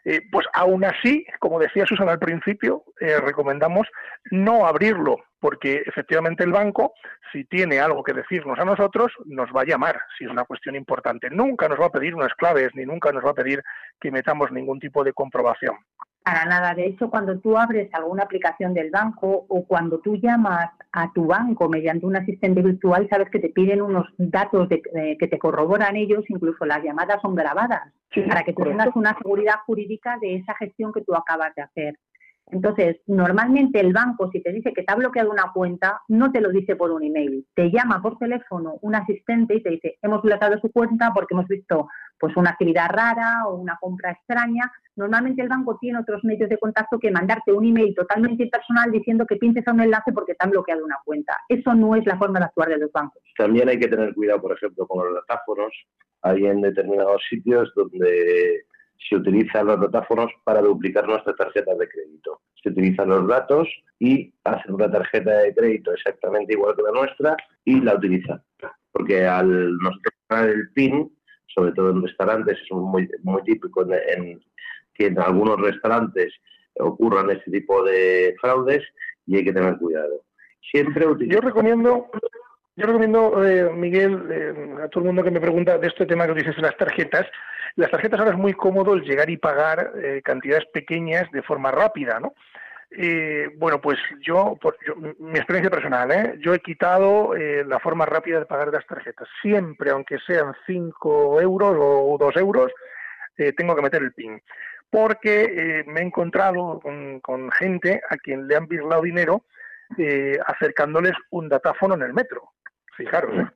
[0.02, 3.86] Eh, pues aún así, como decía Susana al principio, eh, recomendamos
[4.30, 6.94] no abrirlo, porque efectivamente el banco,
[7.30, 10.74] si tiene algo que decirnos a nosotros, nos va a llamar, si es una cuestión
[10.74, 11.28] importante.
[11.28, 13.62] Nunca nos va a pedir unas claves, ni nunca nos va a pedir
[14.00, 15.76] que metamos ningún tipo de comprobación.
[16.28, 16.74] Para nada.
[16.74, 21.24] De hecho, cuando tú abres alguna aplicación del banco o cuando tú llamas a tu
[21.26, 25.38] banco mediante un asistente virtual, sabes que te piden unos datos de- eh, que te
[25.38, 27.80] corroboran ellos, incluso las llamadas son grabadas,
[28.28, 28.78] para que tú correcto.
[28.82, 31.98] tengas una seguridad jurídica de esa gestión que tú acabas de hacer.
[32.50, 36.40] Entonces, normalmente el banco, si te dice que te ha bloqueado una cuenta, no te
[36.40, 37.46] lo dice por un email.
[37.54, 41.46] Te llama por teléfono un asistente y te dice, hemos bloqueado su cuenta porque hemos
[41.46, 44.70] visto pues una actividad rara o una compra extraña.
[44.96, 49.26] Normalmente el banco tiene otros medios de contacto que mandarte un email totalmente impersonal diciendo
[49.26, 51.36] que pinches a un enlace porque te han bloqueado una cuenta.
[51.48, 53.22] Eso no es la forma de actuar de los bancos.
[53.36, 55.72] También hay que tener cuidado, por ejemplo, con los datáfonos.
[56.22, 58.64] Hay en determinados sitios donde
[58.98, 62.40] se utilizan los datáfonos para duplicar nuestras tarjetas de crédito.
[62.62, 67.36] Se utilizan los datos y hacen una tarjeta de crédito exactamente igual que la nuestra
[67.64, 68.42] y la utilizan.
[68.92, 71.10] Porque al nosotros poner el PIN,
[71.46, 74.40] sobre todo en restaurantes, es muy, muy típico en, en
[74.94, 76.34] que en algunos restaurantes
[76.80, 78.84] ocurran este tipo de fraudes
[79.26, 80.24] y hay que tener cuidado.
[80.70, 82.10] Siempre Yo recomiendo,
[82.78, 86.26] yo recomiendo, eh, Miguel, eh, a todo el mundo que me pregunta de este tema
[86.26, 87.26] que dices de las tarjetas,
[87.74, 91.72] las tarjetas ahora es muy cómodo el llegar y pagar eh, cantidades pequeñas de forma
[91.72, 92.34] rápida, ¿no?
[93.58, 94.78] bueno, pues yo, por,
[95.18, 96.38] mi experiencia personal, ¿eh?
[96.40, 99.28] yo he quitado la forma rápida de pagar las tarjetas.
[99.42, 102.72] Siempre, aunque sean 5 euros o 2 euros,
[103.58, 104.40] tengo que meter el PIN
[104.88, 109.44] porque me he encontrado con, gente a quien le han birlado dinero
[109.96, 112.52] eh, acercándoles un datáfono en el metro.
[112.98, 113.34] Fijaros.
[113.34, 113.46] ¿eh?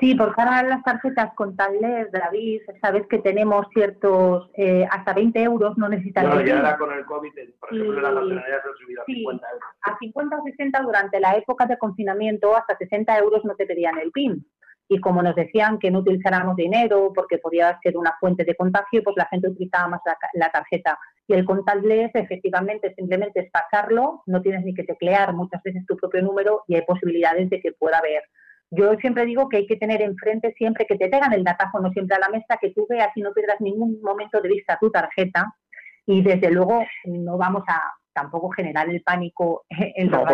[0.00, 5.42] Sí, porque ahora las tarjetas con contables, David, sabes que tenemos ciertos, eh, hasta 20
[5.42, 6.28] euros no necesitan.
[6.28, 9.68] No, y ahora con el COVID, por ejemplo, las nacionalidades han subido a 50 euros.
[9.82, 13.98] A 50 o 60 durante la época de confinamiento, hasta 60 euros no te pedían
[13.98, 14.44] el PIN
[14.88, 19.02] y como nos decían que no utilizáramos dinero porque podía ser una fuente de contagio,
[19.04, 20.00] pues la gente utilizaba más
[20.32, 20.98] la, tarjeta.
[21.28, 25.96] Y el contactless efectivamente simplemente es pasarlo, no tienes ni que teclear muchas veces tu
[25.96, 28.22] propio número y hay posibilidades de que pueda haber.
[28.70, 32.16] Yo siempre digo que hay que tener enfrente siempre que te tengan el datáfono siempre
[32.16, 35.54] a la mesa, que tú veas y no pierdas ningún momento de vista tu tarjeta
[36.06, 37.78] y desde luego no vamos a
[38.14, 40.24] tampoco generar el pánico en los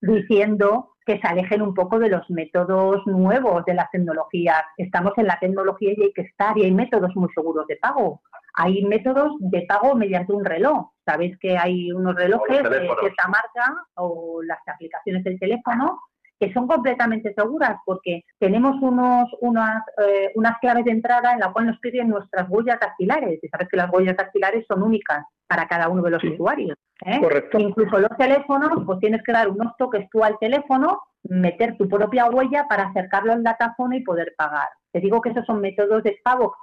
[0.00, 4.62] diciendo que se alejen un poco de los métodos nuevos de las tecnologías.
[4.76, 8.22] Estamos en la tecnología y hay que estar y hay métodos muy seguros de pago.
[8.54, 10.90] Hay métodos de pago mediante un reloj.
[11.04, 15.98] Sabéis que hay unos relojes de cierta marca o las aplicaciones del teléfono
[16.40, 21.52] que son completamente seguras porque tenemos unos, unas, eh, unas claves de entrada en la
[21.52, 23.38] cual nos piden nuestras huellas dactilares.
[23.42, 26.78] Y sabes que las huellas dactilares son únicas para cada uno de los usuarios.
[27.04, 27.20] ¿eh?
[27.58, 32.26] Incluso los teléfonos, pues tienes que dar unos toques tú al teléfono, meter tu propia
[32.26, 34.68] huella para acercarlo al datáfono y poder pagar.
[34.92, 36.54] Te digo que esos son métodos de pago,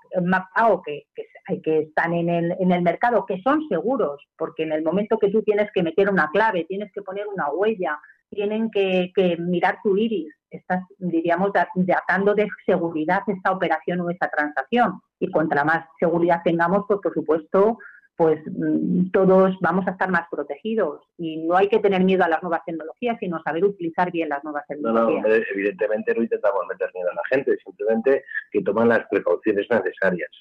[0.56, 4.72] pago que, que, que están en el, en el mercado, que son seguros, porque en
[4.72, 8.70] el momento que tú tienes que meter una clave, tienes que poner una huella, tienen
[8.72, 10.34] que, mirar tu iris.
[10.50, 15.02] Estás, diríamos, atando de seguridad esta operación o esta transacción.
[15.20, 17.78] Y contra más seguridad tengamos, pues por supuesto,
[18.16, 21.02] pues mm, todos vamos a estar más protegidos.
[21.18, 24.44] Y no hay que tener miedo a las nuevas tecnologías, sino saber utilizar bien las
[24.44, 25.24] nuevas tecnologías.
[25.24, 29.68] No, no, evidentemente no intentamos meter miedo a la gente, simplemente que toman las precauciones
[29.70, 30.32] necesarias.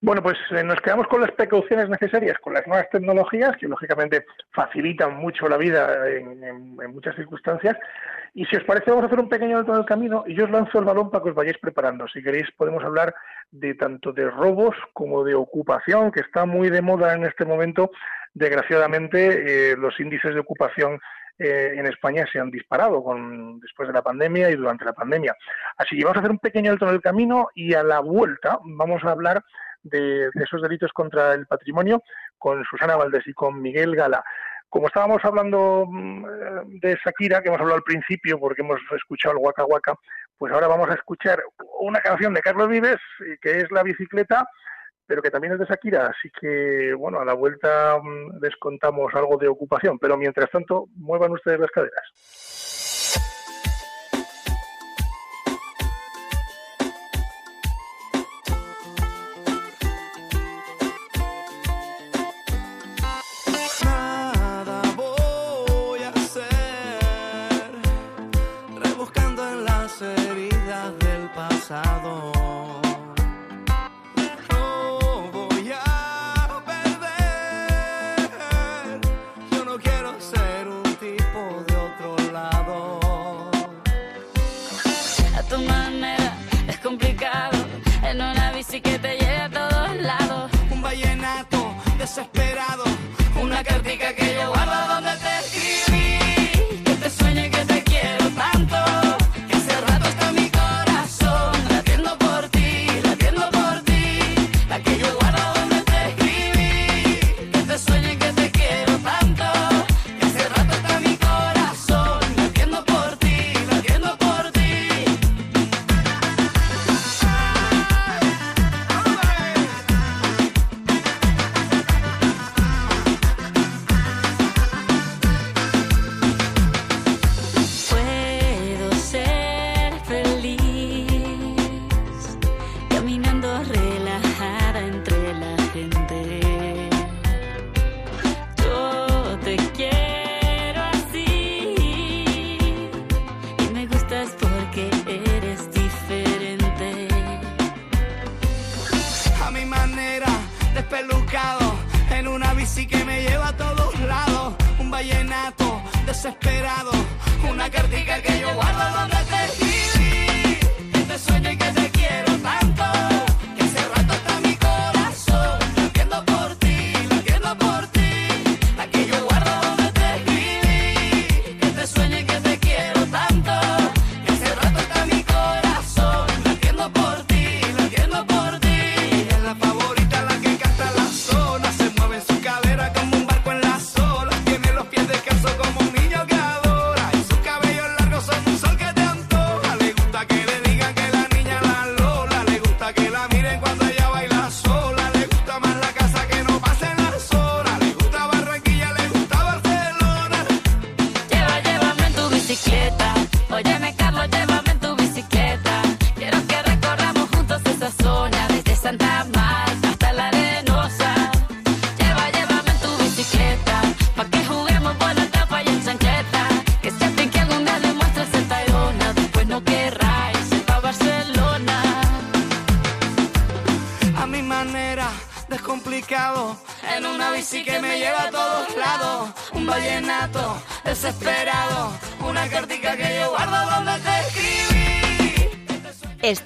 [0.00, 4.24] Bueno, pues eh, nos quedamos con las precauciones necesarias, con las nuevas tecnologías, que lógicamente
[4.50, 7.76] facilitan mucho la vida en, muchas circunstancias.
[8.34, 10.50] Y si os parece, vamos a hacer un pequeño alto del camino y yo os
[10.50, 12.08] lanzo el balón para que os vayáis preparando.
[12.08, 13.14] Si queréis, podemos hablar
[13.50, 17.90] de tanto de robos como de ocupación, que está muy de moda en este momento.
[18.34, 20.98] Desgraciadamente, eh, los índices de ocupación
[21.38, 25.36] eh, en España se han disparado con, después de la pandemia y durante la pandemia.
[25.76, 28.58] Así que vamos a hacer un pequeño alto en el camino y a la vuelta
[28.64, 29.42] vamos a hablar
[29.82, 32.02] de, esos delitos contra el patrimonio
[32.38, 34.24] con Susana Valdés y con Miguel Gala.
[34.68, 39.44] Como estábamos hablando mm, de Shakira, que hemos hablado al principio porque hemos escuchado el
[39.44, 39.94] Waka Waka,
[40.38, 41.42] pues ahora vamos a escuchar
[41.80, 42.98] una canción de Carlos Vives,
[43.40, 44.46] que es La bicicleta,
[45.06, 49.14] pero que también es de Shakira, así que, bueno, a la vuelta mm, les contamos
[49.14, 52.81] algo de ocupación, pero mientras tanto, muevan ustedes las caderas.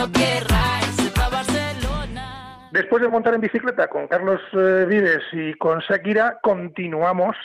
[0.00, 2.68] No Barcelona.
[2.72, 7.36] Después de montar en bicicleta con Carlos eh, Vives y con Shakira, continuamos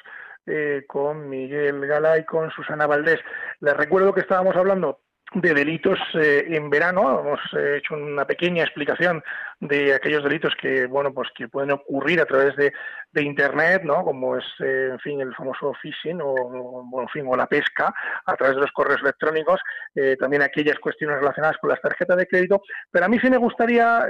[0.46, 3.20] eh, con Miguel Gala y con Susana Valdés.
[3.60, 5.02] Les recuerdo que estábamos hablando
[5.34, 7.20] de delitos eh, en verano.
[7.20, 9.24] Hemos eh, hecho una pequeña explicación
[9.60, 12.72] de aquellos delitos que, bueno, pues que pueden ocurrir a través de,
[13.12, 14.04] de Internet, ¿no?
[14.04, 17.94] Como es, eh, en fin, el famoso phishing o, o, en fin, o la pesca
[18.26, 19.60] a través de los correos electrónicos.
[20.20, 22.62] también aquellas cuestiones relacionadas con las tarjetas de crédito.
[22.92, 24.06] Pero a mí sí me gustaría,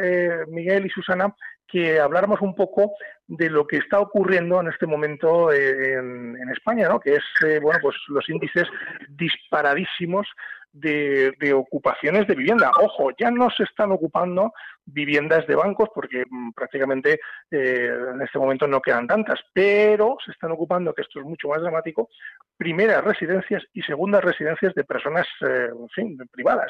[0.47, 1.33] Miguel y Susana,
[1.67, 2.93] que habláramos un poco
[3.27, 6.99] de lo que está ocurriendo en este momento eh, en, España, ¿no?
[6.99, 8.67] Que es, eh, bueno, pues los índices
[9.09, 10.27] disparadísimos
[10.71, 12.69] de, ocupaciones de vivienda.
[12.81, 14.53] Ojo, ya no se están ocupando
[14.85, 20.31] viviendas de bancos porque mmm, prácticamente eh, en este momento no quedan tantas, pero se
[20.31, 22.09] están ocupando, que esto es mucho más dramático,
[22.57, 26.67] primeras residencias y segundas residencias de personas, en fin, privadas.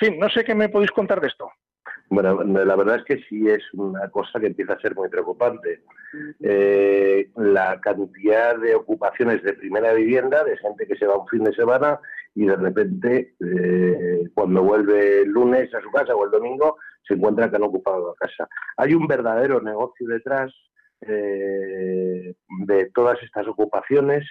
[0.00, 1.50] En fin, no sé qué me podéis contar de esto.
[2.10, 5.82] Bueno, la verdad es que sí es una cosa que empieza a ser muy preocupante.
[6.42, 11.44] Eh, la cantidad de ocupaciones de primera vivienda, de gente que se va un fin
[11.44, 12.00] de semana
[12.34, 17.14] y de repente, eh, cuando vuelve el lunes a su casa o el domingo, se
[17.14, 18.48] encuentra que han ocupado la casa.
[18.76, 20.52] Hay un verdadero negocio detrás
[21.02, 22.34] eh,
[22.66, 24.26] de todas estas ocupaciones.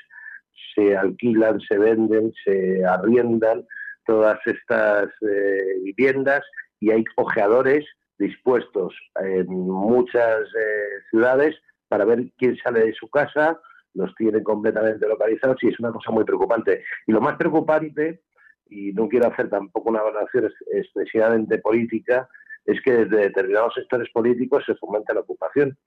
[0.73, 3.65] Se alquilan, se venden, se arriendan
[4.05, 6.43] todas estas eh, viviendas
[6.79, 7.85] y hay ojeadores
[8.17, 11.55] dispuestos en muchas eh, ciudades
[11.87, 13.59] para ver quién sale de su casa,
[13.93, 16.83] los tienen completamente localizados y es una cosa muy preocupante.
[17.05, 18.21] Y lo más preocupante,
[18.69, 22.27] y no quiero hacer tampoco una valoración excesivamente política,
[22.65, 25.77] es que desde determinados sectores políticos se fomenta la ocupación.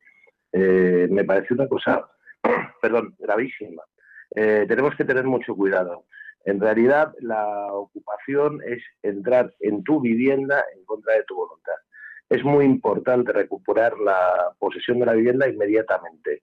[0.52, 2.08] Eh, me parece una cosa,
[2.82, 3.82] perdón, gravísima.
[4.34, 6.06] Eh, tenemos que tener mucho cuidado.
[6.44, 11.74] En realidad, la ocupación es entrar en tu vivienda en contra de tu voluntad.
[12.28, 16.42] Es muy importante recuperar la posesión de la vivienda inmediatamente.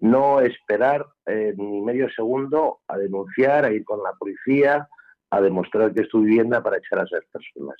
[0.00, 4.88] No esperar eh, ni medio segundo a denunciar, a ir con la policía,
[5.30, 7.76] a demostrar que es tu vivienda para echar a esas personas.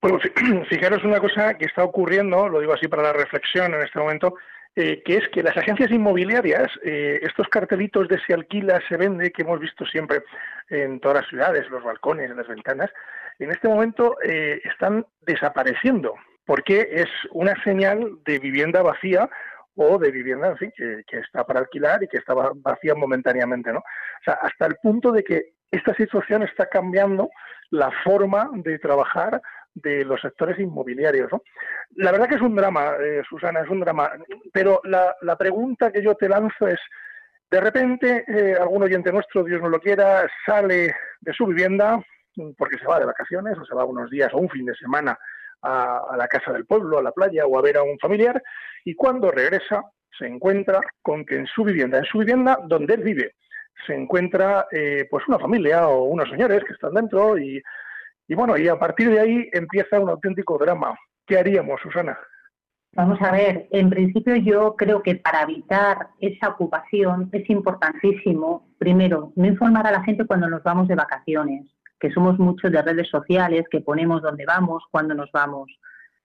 [0.00, 0.18] Bueno,
[0.68, 4.34] fijaros una cosa que está ocurriendo, lo digo así para la reflexión en este momento,
[4.76, 9.30] eh, que es que las agencias inmobiliarias, eh, estos cartelitos de se alquila, se vende,
[9.30, 10.22] que hemos visto siempre
[10.68, 12.90] en todas las ciudades, los balcones, las ventanas,
[13.38, 16.14] en este momento eh, están desapareciendo,
[16.44, 19.28] porque es una señal de vivienda vacía
[19.76, 23.72] o de vivienda, en fin, que, que, está para alquilar y que está vacía momentáneamente,
[23.72, 23.78] ¿no?
[23.78, 27.30] O sea, hasta el punto de que esta situación está cambiando
[27.70, 29.40] la forma de trabajar
[29.74, 31.30] de los sectores inmobiliarios.
[31.32, 31.42] ¿no?
[31.96, 34.12] La verdad que es un drama, eh, Susana, es un drama.
[34.52, 36.78] Pero la, la, pregunta que yo te lanzo es,
[37.50, 42.02] de repente, eh, algún oyente nuestro, Dios no lo quiera, sale de su vivienda,
[42.56, 45.16] porque se va de vacaciones o se va unos días o un fin de semana
[45.62, 48.42] a, a la casa del pueblo, a la playa o a ver a un familiar
[48.84, 49.82] y cuando regresa
[50.18, 53.34] se encuentra con que en su vivienda, en su vivienda donde él vive,
[53.86, 57.62] se encuentra eh, pues una familia o unos señores que están dentro y,
[58.28, 60.96] y bueno, y a partir de ahí empieza un auténtico drama.
[61.26, 62.18] ¿Qué haríamos, Susana?
[62.96, 69.32] Vamos a ver, en principio yo creo que para evitar esa ocupación es importantísimo, primero,
[69.34, 71.66] no informar a la gente cuando nos vamos de vacaciones,
[71.98, 75.76] que somos muchos de redes sociales, que ponemos dónde vamos, cuándo nos vamos,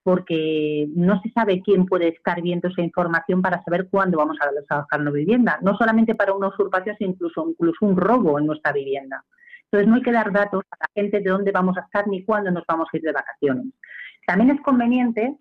[0.03, 4.49] porque no se sabe quién puede estar viendo esa información para saber cuándo vamos a
[4.67, 8.71] trabajar en vivienda, no solamente para una usurpación, sino incluso, incluso un robo en nuestra
[8.71, 9.23] vivienda.
[9.71, 12.23] Entonces no hay que dar datos a la gente de dónde vamos a estar ni
[12.25, 13.65] cuándo nos vamos a ir de vacaciones.
[14.25, 15.37] También es conveniente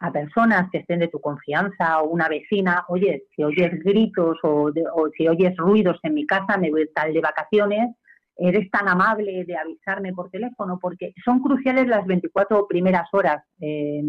[0.00, 4.70] a personas que estén de tu confianza o una vecina, oye, si oyes gritos o,
[4.72, 7.94] de- o si oyes ruidos en mi casa, me voy tal de vacaciones,
[8.36, 14.02] eres tan amable de avisarme por teléfono, porque son cruciales las 24 primeras horas, eh,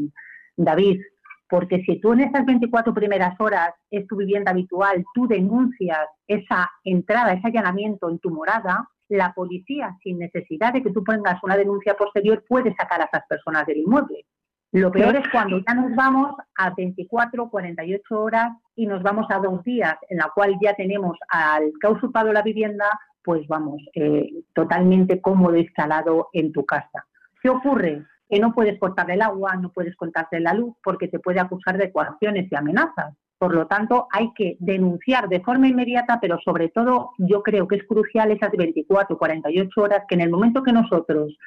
[0.55, 1.01] David,
[1.49, 6.71] porque si tú en esas 24 primeras horas es tu vivienda habitual, tú denuncias esa
[6.83, 11.57] entrada, ese allanamiento en tu morada, la policía, sin necesidad de que tú pongas una
[11.57, 14.25] denuncia posterior, puede sacar a esas personas del inmueble.
[14.73, 19.37] Lo peor es cuando ya nos vamos a 24, 48 horas y nos vamos a
[19.37, 22.85] dos días, en la cual ya tenemos al que ha usurpado la vivienda,
[23.23, 27.05] pues vamos, eh, totalmente cómodo instalado en tu casa.
[27.39, 28.03] ¿Qué ocurre?
[28.27, 31.77] Que no puedes cortarle el agua, no puedes cortarle la luz, porque te puede acusar
[31.77, 33.13] de coacciones y amenazas.
[33.43, 37.75] Por lo tanto, hay que denunciar de forma inmediata, pero sobre todo yo creo que
[37.75, 41.37] es crucial esas 24, 48 horas que en el momento que nosotros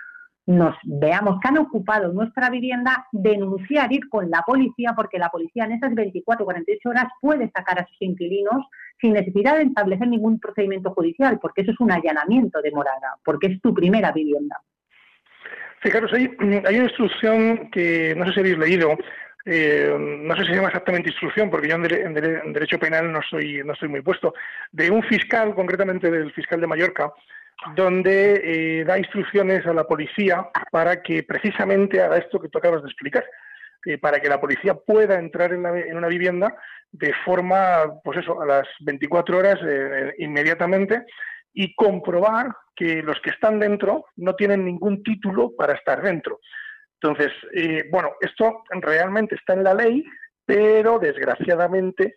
[0.44, 5.64] nos veamos que han ocupado nuestra vivienda, denunciar, ir con la policía, porque la policía
[5.64, 8.66] en esas 24 o 48 horas puede sacar a sus inquilinos
[9.00, 13.46] sin necesidad de establecer ningún procedimiento judicial, porque eso es un allanamiento de morada, porque
[13.46, 14.60] es tu primera vivienda.
[15.80, 16.28] Fijaros, hay,
[16.66, 18.98] hay una instrucción que no sé si habéis leído,
[19.46, 22.52] eh, no sé si se llama exactamente instrucción, porque yo en, dere- en dere- en
[22.52, 24.34] derecho penal no soy, no estoy muy puesto,
[24.72, 27.12] de un fiscal, concretamente del fiscal de Mallorca,
[27.74, 28.40] donde
[28.80, 32.88] eh, da instrucciones a la policía para que precisamente haga esto que tú acabas de
[32.88, 33.24] explicar,
[33.86, 36.54] eh, para que la policía pueda entrar en, la- en una vivienda
[36.92, 39.58] de forma, pues eso, a las 24 horas
[40.18, 41.04] inmediatamente
[41.52, 46.40] y comprobar que los que están dentro no tienen ningún título para estar dentro.
[47.00, 50.04] Entonces, eh, bueno, esto realmente está en la ley,
[50.44, 52.14] pero desgraciadamente,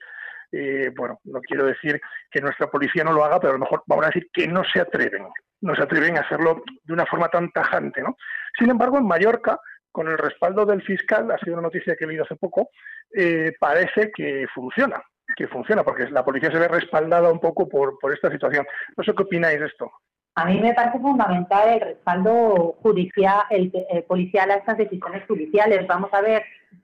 [0.51, 1.99] eh, bueno, no quiero decir
[2.31, 4.63] que nuestra policía no lo haga, pero a lo mejor vamos a decir que no
[4.63, 5.27] se atreven,
[5.61, 8.15] no se atreven a hacerlo de una forma tan tajante, ¿no?
[8.57, 9.59] Sin embargo, en Mallorca,
[9.91, 12.69] con el respaldo del fiscal, ha sido una noticia que he leído hace poco,
[13.13, 15.01] eh, parece que funciona,
[15.35, 18.65] que funciona, porque la policía se ve respaldada un poco por, por esta situación.
[18.95, 19.91] No sé qué opináis de esto.
[20.35, 23.71] A mí me parece fundamental el respaldo judicial, el,
[24.07, 25.85] policial a estas decisiones judiciales.
[25.87, 26.43] Vamos a ver,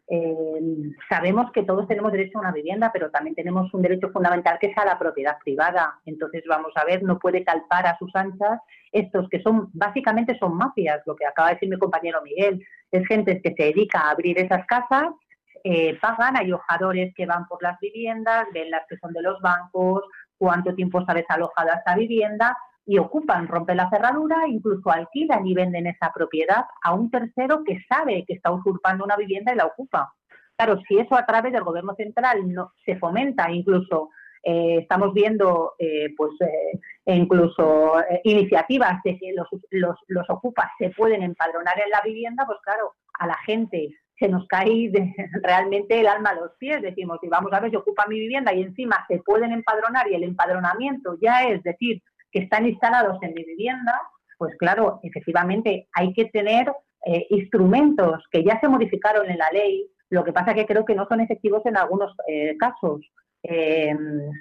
[0.10, 0.60] eh,
[1.08, 4.68] sabemos que todos tenemos derecho a una vivienda, pero también tenemos un derecho fundamental que
[4.68, 6.00] es a la propiedad privada.
[6.06, 8.60] Entonces, vamos a ver, no puede calpar a sus anchas
[8.92, 12.66] estos que son, básicamente son mafias, lo que acaba de decir mi compañero Miguel.
[12.92, 15.08] Es gente que se dedica a abrir esas casas,
[15.64, 19.42] eh, pagan, hay hojadores que van por las viviendas, ven las que son de los
[19.42, 20.04] bancos,
[20.38, 22.56] cuánto tiempo está desalojada esta vivienda
[22.86, 27.80] y ocupan, rompen la cerradura, incluso alquilan y venden esa propiedad a un tercero que
[27.90, 30.14] sabe que está usurpando una vivienda y la ocupa.
[30.56, 34.10] Claro, si eso a través del gobierno central no se fomenta, incluso
[34.44, 36.80] eh, estamos viendo eh, pues eh,
[37.16, 42.46] incluso eh, iniciativas de que los, los, los ocupas se pueden empadronar en la vivienda,
[42.46, 44.92] pues claro, a la gente se nos cae
[45.44, 46.82] realmente el alma a los pies.
[46.82, 50.16] Decimos, y vamos a ver, se ocupa mi vivienda y encima se pueden empadronar y
[50.16, 52.02] el empadronamiento ya es decir
[52.36, 53.98] que están instalados en mi vivienda,
[54.38, 56.70] pues claro, efectivamente hay que tener
[57.06, 60.96] eh, instrumentos que ya se modificaron en la ley, lo que pasa que creo que
[60.96, 63.00] no son efectivos en algunos eh, casos.
[63.42, 63.96] Eh,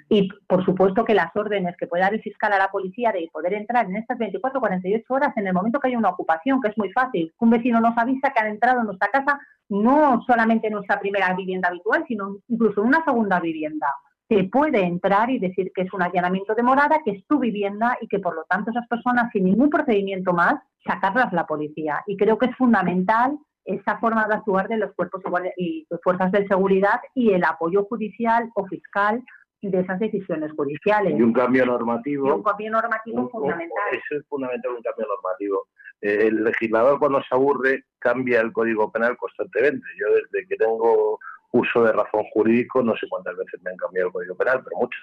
[0.09, 3.29] y por supuesto que las órdenes que puede dar el fiscal a la policía de
[3.31, 6.59] poder entrar en estas 24 o 48 horas en el momento que hay una ocupación,
[6.59, 9.39] que es muy fácil, un vecino nos avisa que han entrado en nuestra casa,
[9.69, 13.87] no solamente en nuestra primera vivienda habitual, sino incluso en una segunda vivienda.
[14.29, 17.97] Se puede entrar y decir que es un allanamiento de morada, que es tu vivienda
[18.01, 20.55] y que por lo tanto esas personas sin ningún procedimiento más
[20.85, 22.03] sacarlas la policía.
[22.07, 25.21] Y creo que es fundamental esa forma de actuar de los cuerpos
[25.57, 29.23] y y fuerzas de seguridad y el apoyo judicial o fiscal
[29.61, 31.17] de esas decisiones judiciales.
[31.17, 32.35] Y un cambio Y normativo.
[32.35, 33.83] un cambio normativo un- un- fundamental.
[33.91, 35.67] eso es fundamental, un cambio normativo.
[36.01, 39.85] Eh, el legislador cuando se aburre cambia el Código Penal constantemente.
[39.99, 41.17] Yo desde que tengo
[41.55, 44.77] uso de razón jurídico, no sé cuántas veces me han cambiado el Código Penal, pero
[44.77, 45.01] muchas.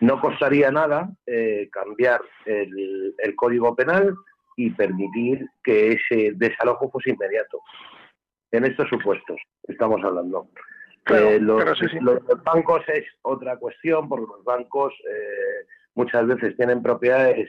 [0.00, 4.14] No costaría nada eh, cambiar el, el Código Penal
[4.56, 7.60] y permitir que ese desalojo fuese inmediato.
[8.52, 10.48] En estos supuestos estamos hablando.
[11.04, 11.98] Claro, Eh, los, claro, sí, sí.
[12.00, 17.48] los- los bancos es otra cuestión, porque los bancos eh, muchas veces tienen propiedades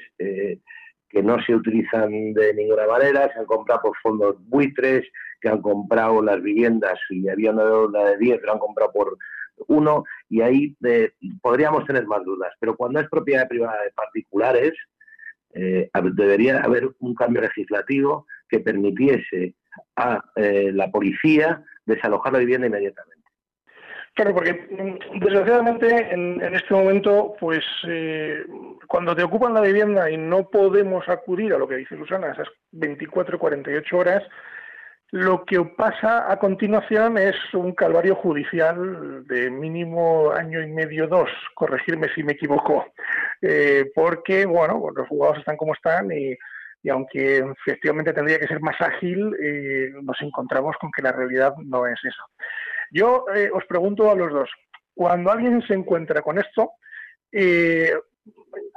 [1.09, 5.05] que no se utilizan de ninguna manera, se han comprado por fondos buitres,
[5.39, 9.17] que han comprado las viviendas y había una deuda de 10, lo han comprado por
[9.67, 12.53] uno, y ahí eh, podríamos tener más dudas.
[12.59, 14.73] Pero cuando es propiedad privada de particulares,
[15.53, 19.55] eh, debería haber un cambio legislativo que permitiese
[19.95, 23.16] a eh, la policía desalojar la vivienda inmediatamente.
[24.17, 28.43] Claro, porque mm, desgraciadamente en, este momento, pues eh,
[28.87, 32.47] cuando te ocupan la vivienda y no podemos acudir a lo que dice Susana, esas
[32.71, 34.23] 24 48 horas,
[35.11, 41.29] lo que pasa a continuación es un calvario judicial de mínimo año y medio, dos,
[41.53, 42.87] corregirme si me equivoco,
[43.43, 46.35] Eh, porque, bueno, los juzgados están como están y,
[46.81, 51.53] y aunque efectivamente tendría que ser más ágil, eh, nos encontramos con que la realidad
[51.57, 52.23] no es esa.
[52.91, 54.49] Yo eh, os pregunto a los dos,
[54.97, 56.71] cuando alguien se encuentra con esto,
[57.31, 57.93] eh,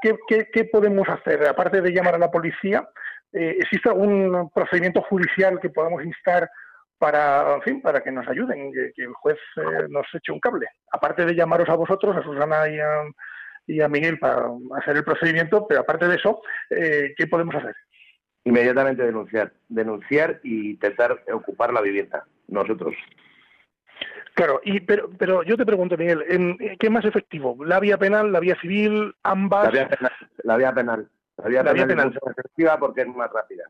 [0.03, 1.47] ¿qué, podemos hacer?
[1.49, 2.87] Aparte de llamar a la policía,
[3.33, 6.51] eh, ¿existe algún procedimiento judicial que podamos instar
[6.99, 10.41] para, en fin, para que nos ayuden, que, que el juez eh, nos eche un
[10.41, 10.67] cable?
[10.93, 13.05] Aparte de llamaros a vosotros, a Susana y a,
[13.67, 14.47] y a Miguel para
[14.77, 17.75] hacer el procedimiento, pero aparte de eso, ¿qué podemos hacer?
[18.45, 22.95] Inmediatamente denunciar, denunciar y intentar ocupar la vivienda, nosotros.
[24.35, 27.57] Claro, y pero, pero yo te pregunto, Miguel, ¿en, en ¿qué es más efectivo?
[27.65, 29.65] ¿La vía penal, la vía civil, ambas?
[29.65, 30.13] La vía penal.
[30.43, 32.09] La vía penal, la vía La penal penal.
[32.09, 33.65] es mucho más efectiva porque es más rápida.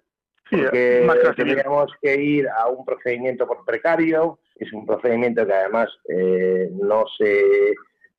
[0.49, 5.53] Sí, porque más tendríamos que ir a un procedimiento por precario, es un procedimiento que
[5.55, 7.75] además eh, no se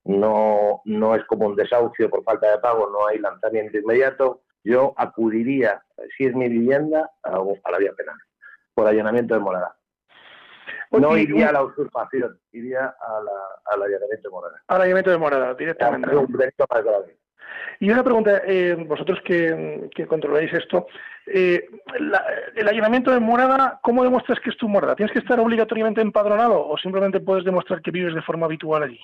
[0.06, 4.42] no, no es como un desahucio por falta de pago, no hay lanzamiento inmediato.
[4.64, 5.84] Yo acudiría,
[6.18, 8.16] si es mi vivienda, a, a la vía penal,
[8.74, 9.76] por allanamiento de morada.
[10.92, 13.32] No iría a la usurpación, iría a la,
[13.74, 14.62] al allanamiento de morada.
[14.68, 16.16] al allanamiento de morada, directamente.
[16.16, 17.18] Un delito más grave.
[17.80, 20.88] Y una pregunta, eh, vosotros que, que controláis esto,
[21.28, 21.68] eh,
[22.00, 22.24] la-
[22.56, 24.96] el allanamiento de morada, ¿cómo demuestras que es tu morada?
[24.96, 29.00] ¿Tienes que estar obligatoriamente empadronado o simplemente puedes demostrar que vives de forma habitual allí?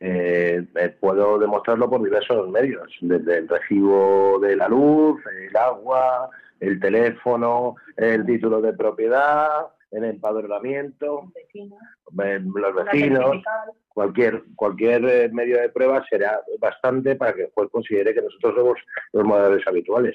[0.00, 6.28] Eh, eh, puedo demostrarlo por diversos medios, desde el recibo de la luz, el agua,
[6.60, 13.42] el teléfono, el título de propiedad, el empadronamiento, eh, los vecinos,
[13.88, 18.54] cualquier cualquier eh, medio de prueba será bastante para que el juez considere que nosotros
[18.56, 18.78] somos
[19.12, 20.14] los moradores habituales.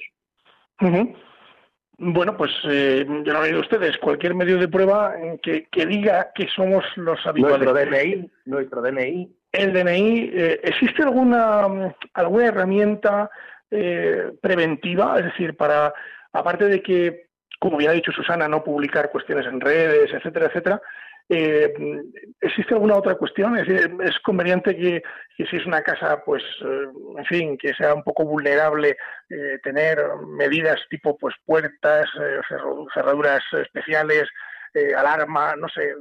[2.03, 5.13] Bueno, pues eh, ya lo han oído ustedes, cualquier medio de prueba
[5.43, 7.67] que, que diga que somos los habituales.
[7.67, 13.30] Nuestro DNI, nuestro DNI, el DNI, eh, ¿existe alguna, mm, alguna herramienta
[13.69, 15.19] eh, preventiva?
[15.19, 15.93] Es decir, para,
[16.32, 17.30] aparte de que,
[17.62, 20.82] como bien ha dicho Susana, no publicar cuestiones en redes, etcétera, etcétera,
[21.30, 21.72] eh,
[22.41, 23.55] ¿existe alguna otra cuestión?
[23.55, 25.03] Es decir, ¿es conveniente que,
[25.38, 26.88] si es una casa, pues, eh,
[27.18, 28.97] en fin, que sea un poco vulnerable,
[29.30, 32.39] eh, tener medidas tipo, pues, puertas, eh,
[32.95, 34.28] cerraduras especiales,
[34.97, 35.93] alarma, no sé,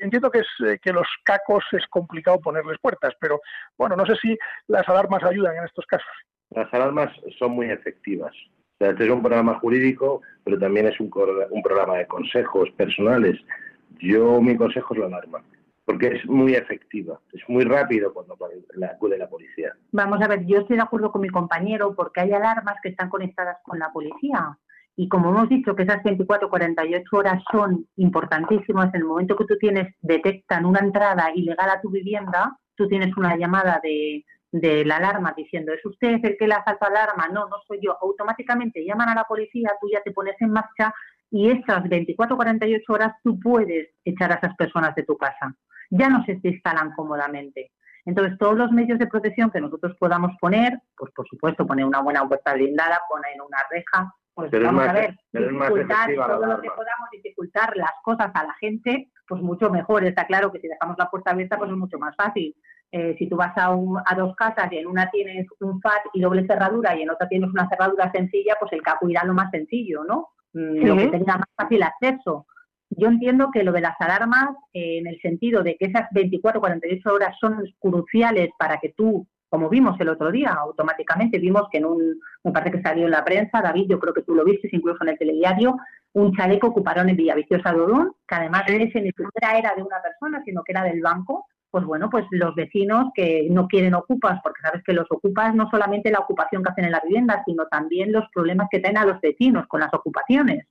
[0.00, 3.40] entiendo que es que los cacos es complicado ponerles puertas, pero
[3.78, 4.36] bueno, no sé si
[4.66, 6.10] las alarmas ayudan en estos casos.
[6.50, 8.34] las alarmas son muy efectivas.
[8.78, 13.40] O sea, este es un programa jurídico, pero también es un, programa de consejos personales.
[14.00, 15.42] Yo, mi consejo es la alarma,
[15.86, 18.36] porque es muy efectiva, es muy rápido cuando
[18.74, 19.72] la- acude la policía.
[19.92, 23.08] Vamos a ver, yo estoy de acuerdo con mi compañero porque hay alarmas que están
[23.08, 24.58] conectadas con la policía.
[24.94, 29.46] Y como hemos dicho que esas 24 48 horas son importantísimas, en el momento que
[29.46, 34.22] tú tienes, detectan una entrada ilegal a tu vivienda, tú tienes una llamada de,
[34.60, 37.28] de la alarma diciendo, ¿es usted el que le asalta alarma?
[37.28, 37.96] No, no soy yo.
[38.00, 40.94] Automáticamente llaman a la policía, tú ya te pones en marcha
[41.30, 45.54] y esas 24 48 horas tú puedes echar a esas personas de tu casa.
[45.90, 47.72] Ya no se te instalan cómodamente.
[48.04, 52.00] Entonces, todos los medios de protección que nosotros podamos poner, pues por supuesto, poner una
[52.00, 56.46] buena puerta blindada, poner una reja, pues Pero vamos más- a ver, más dificultar todo
[56.46, 60.04] lo que podamos dificultar las cosas a la gente, pues mucho mejor.
[60.04, 62.54] Está claro que si dejamos la puerta abierta, pues es mucho más fácil.
[62.98, 66.02] Eh, si tú vas a, un- a dos casas y en una tienes un FAT
[66.14, 69.34] y doble cerradura y en otra tienes una cerradura sencilla, pues el capo irá lo
[69.34, 70.28] más sencillo, ¿no?
[70.54, 72.46] Mm, Lo que tenga más fácil acceso.
[72.88, 76.60] Yo entiendo que lo de las alarmas, eh, en el sentido de que esas 24
[76.60, 81.78] 48 horas son cruciales para que tú, como vimos el otro día, automáticamente vimos que
[81.78, 82.00] en un,
[82.44, 85.02] me parece que salió en la prensa, David, yo creo que tú lo viste incluso
[85.02, 85.76] en el telediario,
[86.14, 90.00] un chaleco ocuparon en Villaviciosa de Odón, que además ese ni siquiera era de una
[90.00, 94.40] persona, sino que era del banco, pues bueno, pues los vecinos que no quieren ocupas,
[94.42, 97.66] porque sabes que los ocupas no solamente la ocupación que hacen en la vivienda, sino
[97.66, 100.66] también los problemas que tienen a los vecinos con las ocupaciones,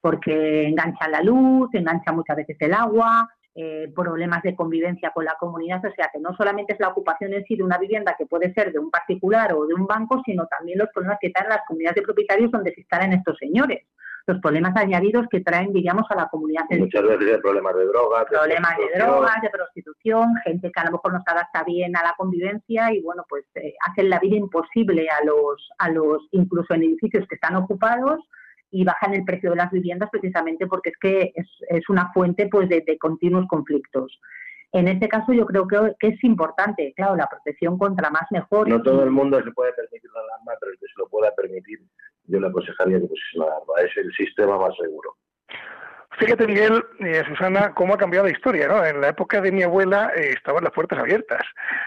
[0.00, 5.34] porque enganchan la luz, enganchan muchas veces el agua, eh, problemas de convivencia con la
[5.38, 8.26] comunidad, o sea que no solamente es la ocupación en sí de una vivienda que
[8.26, 11.50] puede ser de un particular o de un banco, sino también los problemas que traen
[11.50, 13.84] las comunidades de propietarios donde se instalan estos señores
[14.28, 16.64] los problemas añadidos que traen, diríamos, a la comunidad.
[16.70, 18.26] Muchas veces hay problemas de drogas.
[18.26, 22.02] Problemas de, drogas, de prostitución, gente que a lo mejor no se adapta bien a
[22.02, 26.74] la convivencia y, bueno, pues eh, hacen la vida imposible a los, a los, incluso
[26.74, 28.20] en edificios que están ocupados
[28.70, 32.48] y bajan el precio de las viviendas precisamente porque es que es, es una fuente
[32.48, 34.20] pues de, de continuos conflictos.
[34.72, 38.68] En este caso yo creo que, que, es importante, claro, la protección contra más mejor.
[38.68, 41.34] No todo el mundo se puede permitir la alarma, pero el que se lo pueda
[41.34, 41.80] permitir,
[42.28, 43.74] yo le aconsejaría que pusiese la alarma.
[43.84, 45.16] Es el sistema más seguro.
[46.18, 48.84] Fíjate, Miguel, eh, Susana, cómo ha cambiado la historia, ¿no?
[48.84, 51.42] En la época de mi abuela eh, estaban las puertas abiertas.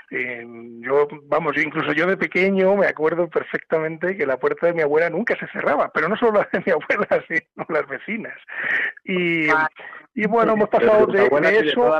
[0.09, 0.45] Eh,
[0.79, 5.09] yo, vamos, incluso yo de pequeño me acuerdo perfectamente que la puerta de mi abuela
[5.09, 8.37] nunca se cerraba, pero no solo la de mi abuela, sino las vecinas.
[9.03, 9.47] Y,
[10.15, 11.93] y bueno, hemos pasado de, de eso...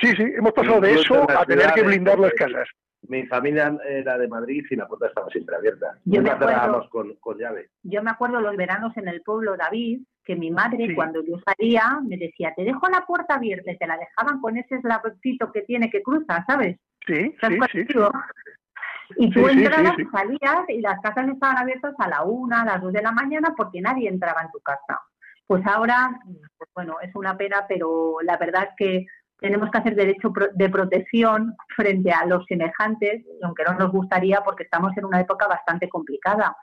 [0.00, 2.68] Sí, sí, hemos pasado de eso a tener que blindar las casas.
[3.08, 5.94] Mi familia era de Madrid y la puerta estaba siempre abierta.
[6.04, 7.70] Yo Nunca me acuerdo- cerrábamos con, con llave.
[7.82, 11.98] Yo me acuerdo los veranos en el pueblo David, que mi madre cuando yo salía
[12.06, 15.62] me decía, te dejo la puerta abierta y te la dejaban con ese eslabocito que
[15.62, 16.76] tiene que cruza, ¿sabes?
[17.06, 17.84] Sí, ¿Sabes sí, sí.
[17.88, 18.10] digo?
[19.16, 20.08] Y tú Sí, sí, entrabas, sí, sí.
[20.12, 23.54] salías y las casas estaban abiertas a la una, a las dos de la mañana
[23.56, 25.00] porque nadie entraba en tu casa.
[25.48, 26.20] Pues ahora,
[26.58, 29.06] pues bueno, es una pena, pero la verdad es que
[29.40, 34.40] tenemos que hacer derecho pro- de protección frente a los semejantes, aunque no nos gustaría
[34.42, 36.56] porque estamos en una época bastante complicada.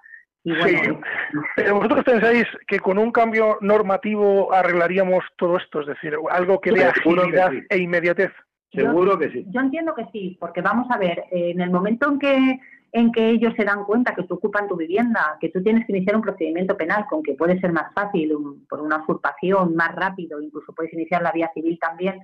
[0.44, 1.40] Y bueno, Sí.
[1.58, 6.72] Pero vosotros pensáis que con un cambio normativo arreglaríamos todo esto, es decir, algo que
[6.72, 7.62] dé que agilidad sí.
[7.70, 8.32] e inmediatez.
[8.72, 9.46] Seguro que sí.
[9.50, 12.60] Yo entiendo que sí, porque vamos a ver, en el momento en que
[12.94, 15.92] en que ellos se dan cuenta que tú ocupan tu vivienda, que tú tienes que
[15.92, 19.94] iniciar un procedimiento penal, con que puede ser más fácil, un- por una usurpación, más
[19.94, 22.20] rápido, incluso puedes iniciar la vía civil también.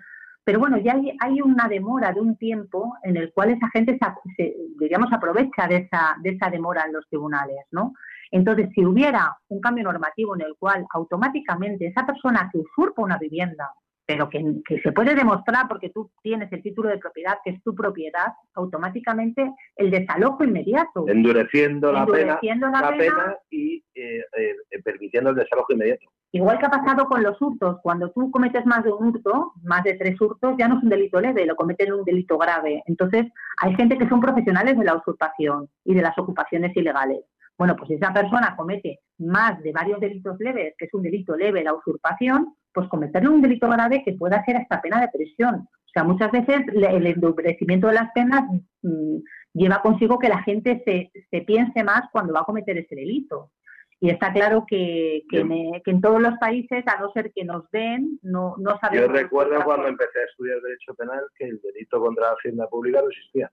[0.46, 3.98] Pero bueno, ya hay, hay una demora de un tiempo en el cual esa gente,
[3.98, 7.94] se, se- diríamos, aprovecha de esa, de esa demora en los tribunales, ¿no?
[8.32, 13.18] Entonces, si hubiera un cambio normativo en el cual automáticamente esa persona que usurpa una
[13.18, 13.72] vivienda
[14.06, 17.64] pero que, que se puede demostrar porque tú tienes el título de propiedad, que es
[17.64, 21.06] tu propiedad, automáticamente el desalojo inmediato.
[21.08, 22.98] Endureciendo la pena, la la pena.
[22.98, 26.06] pena y eh, eh, permitiendo el desalojo inmediato.
[26.36, 29.84] Igual que ha pasado con los hurtos, cuando tú cometes más de un hurto, más
[29.84, 32.82] de tres hurtos, ya no es un delito leve, lo cometen un delito grave.
[32.88, 33.28] Entonces,
[33.62, 37.20] hay gente que son profesionales de la usurpación y de las ocupaciones ilegales.
[37.58, 41.36] Bueno, pues si esa persona comete más de varios delitos leves, que es un delito
[41.36, 45.56] leve la usurpación, pues cometerle un delito grave que pueda ser hasta pena de prisión.
[45.56, 48.42] O sea, muchas veces el endurecimiento de las penas
[48.82, 49.18] mm,
[49.54, 53.52] lleva consigo que la gente se, se piense más cuando va a cometer ese delito.
[54.00, 55.50] Y está claro que, que, en,
[55.82, 59.12] que en todos los países, a no ser que nos den, no, no Yo sabemos.
[59.14, 63.02] recuerdo otra cuando empecé a estudiar Derecho Penal que el delito contra la hacienda pública
[63.02, 63.50] no existía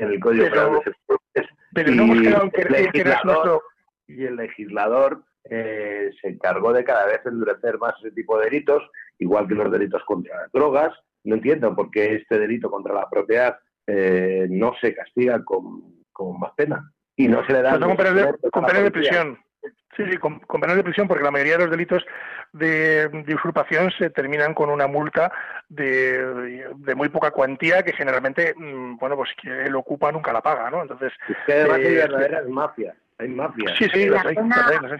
[0.00, 0.94] en el Código Pero- Penal
[1.34, 1.46] de.
[1.74, 3.62] Pero Y no hemos quedado que, el que legislador- nuestro...
[4.08, 8.82] y el legislador eh, se encargó de cada vez endurecer más ese tipo de delitos,
[9.18, 10.92] igual que los delitos contra las drogas.
[11.24, 16.38] No entiendo por qué este delito contra la propiedad eh, no se castiga con, con
[16.40, 19.38] más pena y no se le da con penas de, prisión.
[19.96, 22.04] Sí, sí, con, con penas de prisión, porque la mayoría de los delitos
[22.52, 25.32] de, de usurpación se terminan con una multa
[25.70, 30.42] de, de muy poca cuantía que generalmente, mm, bueno, pues que el ocupa nunca la
[30.42, 30.82] paga, ¿no?
[30.82, 33.72] Entonces, Es que además hay eh, verdaderas mafias, hay mafias.
[33.78, 34.98] sí, sí, La las hay, pena- las hay, las hay.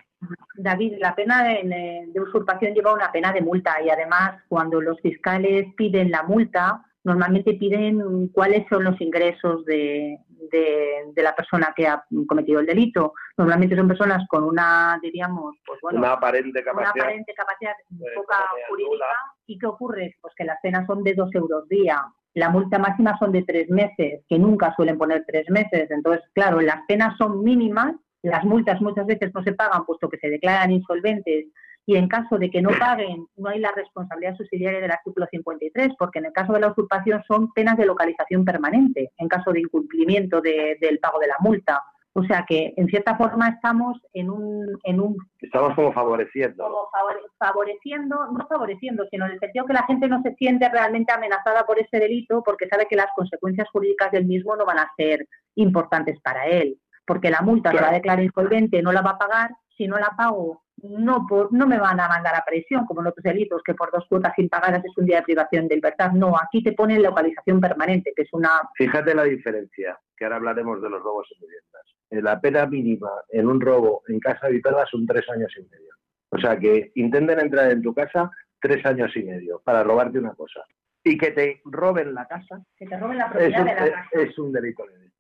[0.55, 4.99] David, la pena de, de usurpación lleva una pena de multa y además cuando los
[5.03, 10.19] fiscales piden la multa, normalmente piden cuáles son los ingresos de,
[10.51, 13.13] de- de la persona que ha cometido el delito.
[13.37, 17.05] Normalmente son personas con una, diríamos, pues bueno, una aparente una capacidad.
[17.05, 17.73] aparente capacidad
[18.15, 18.37] poca
[18.69, 18.93] jurídica.
[18.95, 19.07] nula.
[19.47, 20.17] ¿Y qué ocurre?
[20.21, 22.03] Pues que las penas son de dos euros día.
[22.35, 25.91] La multa máxima son de tres meses, que nunca suelen poner tres meses.
[25.91, 30.19] Entonces, claro, las penas son mínimas, las multas muchas veces no se pagan puesto que
[30.19, 31.47] se declaran insolventes
[31.87, 35.93] y en caso de que no paguen no hay la responsabilidad subsidiaria del artículo 53,
[35.99, 39.61] porque en el caso de la usurpación son penas de localización permanente en caso de
[39.61, 41.81] incumplimiento de- del pago de la multa.
[42.19, 46.65] O sea que, en cierta forma, estamos en un, en un Estamos como favoreciendo.
[46.65, 50.67] como favore- favoreciendo, no favoreciendo, sino en el sentido que la gente no se siente
[50.71, 54.79] realmente amenazada por ese delito porque sabe que las consecuencias jurídicas del mismo no van
[54.79, 55.27] a ser
[55.57, 56.79] importantes para él.
[57.07, 57.97] Porque la multa se va a Claro.
[57.97, 61.79] declarar insolvente, no la va a pagar, si no la pago, no, por, no me
[61.79, 64.97] van a mandar a prisión, como en otros delitos, que por dos cuotas impagadas es
[64.97, 66.13] un día de privación de libertad.
[66.13, 68.51] No, aquí te ponen localización permanente, que es una...
[68.75, 71.83] Fíjate la diferencia, que ahora hablaremos de los robos en viviendas.
[72.11, 75.93] Eh, La pena mínima en un robo en casa habitada son tres años y medio.
[76.31, 80.35] O sea, que intenten entrar en tu casa tres años y medio para robarte una
[80.35, 80.61] cosa.
[81.05, 83.81] Y que te roben la casa Que te roben la es propiedad un, de la
[83.81, 84.09] casa.
[84.13, 85.11] es un delito leve.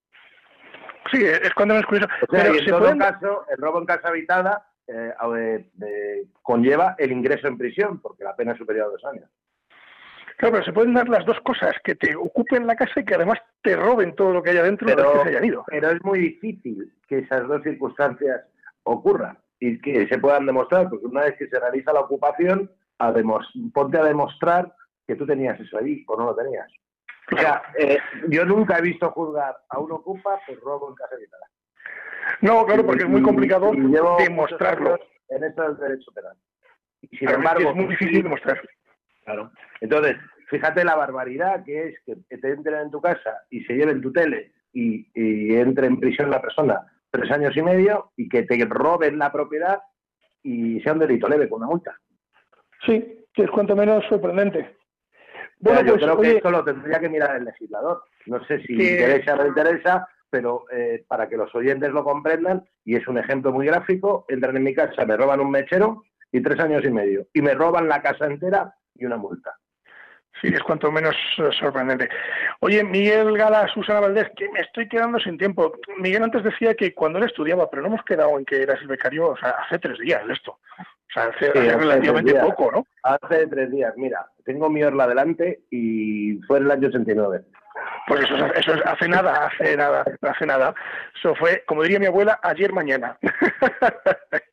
[1.10, 2.08] Sí, es cuando menos curioso.
[2.28, 5.70] O sea, Pero y en todo pueden- caso, el robo en casa habitada eh, eh,
[5.82, 9.28] eh, conlleva el ingreso en prisión, porque la pena es superior a dos años.
[10.38, 13.14] Claro, pero se pueden dar las dos cosas, que te ocupen la casa y que
[13.14, 15.64] además te roben todo lo que haya dentro Pero, de que se hayan ido.
[15.66, 18.42] pero es muy difícil que esas dos circunstancias
[18.84, 23.14] ocurran y que se puedan demostrar, porque una vez que se realiza la ocupación, a
[23.72, 24.72] ponte a demostrar
[25.06, 26.70] que tú tenías eso ahí o no lo tenías.
[27.32, 27.98] O sea, eh,
[28.28, 31.46] yo nunca he visto juzgar a un ocupa por robo en casa habitada.
[32.40, 34.98] No, claro, porque es muy complicado y llevo muchos demostrarlo.
[35.28, 36.36] En esto del derecho penal.
[37.00, 38.60] Y sin embargo, es muy difícil demostrar.
[39.24, 39.50] Claro.
[39.80, 40.16] Entonces,
[40.48, 44.12] fíjate la barbaridad que es que te entren en tu casa y se lleven tu
[44.12, 48.64] tele y, y entre en prisión la persona tres años y medio y que te
[48.66, 49.80] roben la propiedad
[50.42, 51.98] y sea un delito leve con una multa.
[52.84, 54.76] Sí, que es cuanto menos sorprendente.
[55.66, 58.02] Bueno, yo pues, creo que esto lo tendría que mirar el legislador.
[58.26, 62.04] No sé si Que- interesa o no interesa, pero eh, para que los oyentes lo
[62.04, 66.02] comprendan, y es un ejemplo muy gráfico, entran en mi casa, me roban un mechero
[66.32, 67.26] y tres años y medio.
[67.32, 69.54] Y me roban la casa entera y una multa.
[70.42, 72.10] Sí, es cuanto menos eh, sorprendente.
[72.60, 75.72] Oye, Miguel Gala, Susana Valdés, que me estoy quedando sin tiempo.
[75.98, 78.88] Miguel antes decía que cuando él estudiaba, pero no hemos quedado en que eras el
[78.88, 80.58] becario, o sea, hace tres días de esto.
[81.08, 82.44] O sea, hace, Sí, hace hace relativamente días.
[82.44, 82.86] poco, ¿no?
[83.02, 87.42] Hace tres días, mira, tengo mi orla delante y fue en el año 89.
[88.08, 90.74] Pues eso, es- eso es hace nada, hace nada, hace nada.
[91.16, 93.16] Eso fue, como diría mi abuela, ayer mañana.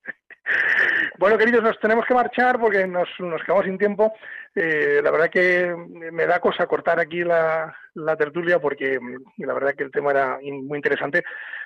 [1.23, 4.13] bueno, queridos, nos tenemos que marchar porque nos, nos quedamos sin tiempo.
[4.53, 5.73] Eh, la verdad que
[6.11, 10.11] me da cosa cortar aquí la, la tertulia porque mm, la verdad que el tema
[10.11, 11.23] era muy interesante,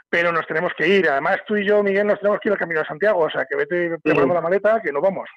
[0.08, 1.10] pero nos tenemos que ir.
[1.10, 3.48] Además, tú y yo, Miguel, nos tenemos que ir al Camino de Santiago, o sea,
[3.50, 5.28] que vete preparando la maleta, que nos vamos.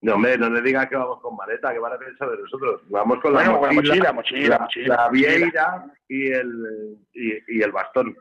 [0.00, 2.82] No, hombre, no le digas que vamos con maleta, que van a pensar de nosotros.
[2.88, 5.38] Vamos con la Bueno, mochila, mochila, mochila, la, mochila, la mochila.
[5.38, 8.16] vieira y el, y, y el bastón.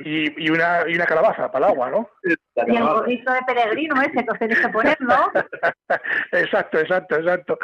[0.00, 2.10] Y, y, una, y una calabaza para el agua, ¿no?
[2.24, 5.30] Y el gorrito de peregrino ese que os tenéis que poner, ¿no?
[6.32, 7.58] exacto, exacto, exacto.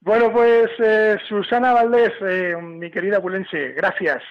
[0.00, 4.22] Bueno, pues eh, Susana Valdés, eh, mi querida bulense, gracias.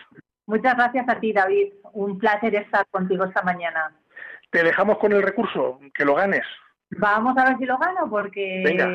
[0.47, 1.73] Muchas gracias a ti, David.
[1.93, 3.93] Un placer estar contigo esta mañana.
[4.49, 6.45] Te dejamos con el recurso, que lo ganes.
[6.97, 8.89] Vamos a ver si lo gano, porque Venga.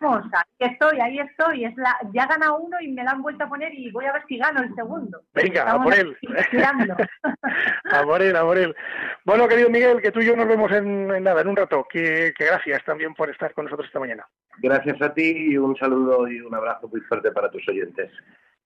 [0.00, 1.64] vamos, ahí estoy, ahí estoy.
[1.64, 4.12] Es la, ya gana uno y me la han vuelto a poner y voy a
[4.12, 5.22] ver si gano el segundo.
[5.32, 6.16] Venga, a Estamos por él.
[7.90, 8.76] A por él, a por él.
[9.24, 11.86] Bueno, querido Miguel, que tú y yo nos vemos en, en nada, en un rato.
[11.90, 14.26] Que, que gracias también por estar con nosotros esta mañana.
[14.58, 18.12] Gracias a ti y un saludo y un abrazo muy fuerte para tus oyentes.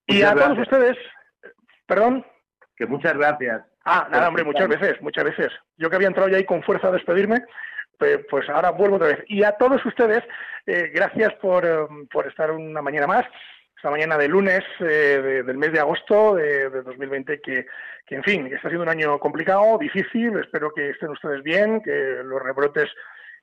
[0.07, 0.97] Y Muchas a todos ustedes,
[1.87, 2.25] perdón.
[2.75, 3.61] Que muchas gracias.
[3.85, 5.51] Ah, nada, hombre, muchas veces, muchas veces.
[5.77, 7.43] Yo que había entrado ya ahí con fuerza a despedirme,
[7.97, 9.19] pues, ahora vuelvo otra vez.
[9.27, 10.23] Y a todos ustedes,
[10.65, 11.77] eh, gracias por, eh,
[12.11, 13.25] por estar una mañana más,
[13.75, 14.83] esta mañana de lunes eh,
[15.21, 17.65] de- del mes de agosto de, de 2020, que,
[18.05, 22.21] que, en fin, está siendo un año complicado, difícil, espero que estén ustedes bien, que
[22.23, 22.89] los rebrotes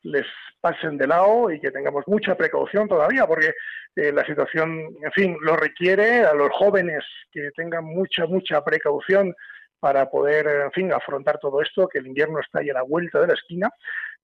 [0.02, 0.24] les
[0.62, 3.52] pasen de lado y que tengamos mucha precaución todavía, porque
[3.96, 4.70] la situación,
[5.02, 9.34] en fin, lo requiere a los jóvenes que tengan mucha, mucha precaución
[9.78, 13.20] para poder, en fin, afrontar todo esto, que el invierno está ahí a la vuelta
[13.20, 13.68] de la esquina,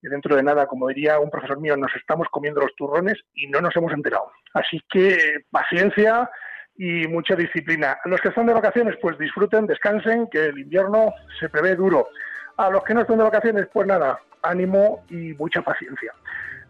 [0.03, 3.47] y dentro de nada, como diría un profesor mío, nos estamos comiendo los turrones y
[3.49, 4.31] no nos hemos enterado.
[4.55, 6.31] Así que paciencia
[6.77, 7.99] y mucha disciplina.
[8.05, 12.09] A los que están de vacaciones, pues disfruten, descansen, que el invierno se prevé duro.
[12.57, 16.13] A los que no están de vacaciones, pues nada, ánimo y mucha paciencia.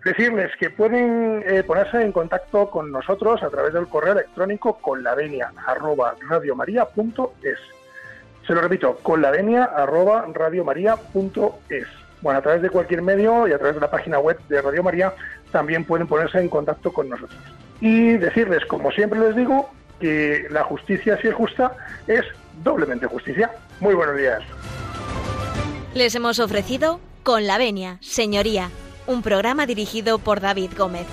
[0.04, 5.02] Decirles que pueden eh, ponerse en contacto con nosotros a través del correo electrónico con
[5.02, 7.58] la venia arroba radiomaria.es.
[8.46, 12.05] Se lo repito, con la venia arroba radiomaria.es.
[12.22, 14.82] Bueno, a través de cualquier medio y a través de la página web de Radio
[14.82, 15.14] María
[15.52, 17.38] también pueden ponerse en contacto con nosotros.
[17.80, 21.72] Y decirles, como siempre les digo, que la justicia, si es justa,
[22.06, 22.24] es
[22.62, 23.50] doblemente justicia.
[23.80, 24.42] Muy buenos días.
[25.94, 28.70] Les hemos ofrecido Con la Venia, Señoría,
[29.06, 31.06] un programa dirigido por David Gómez.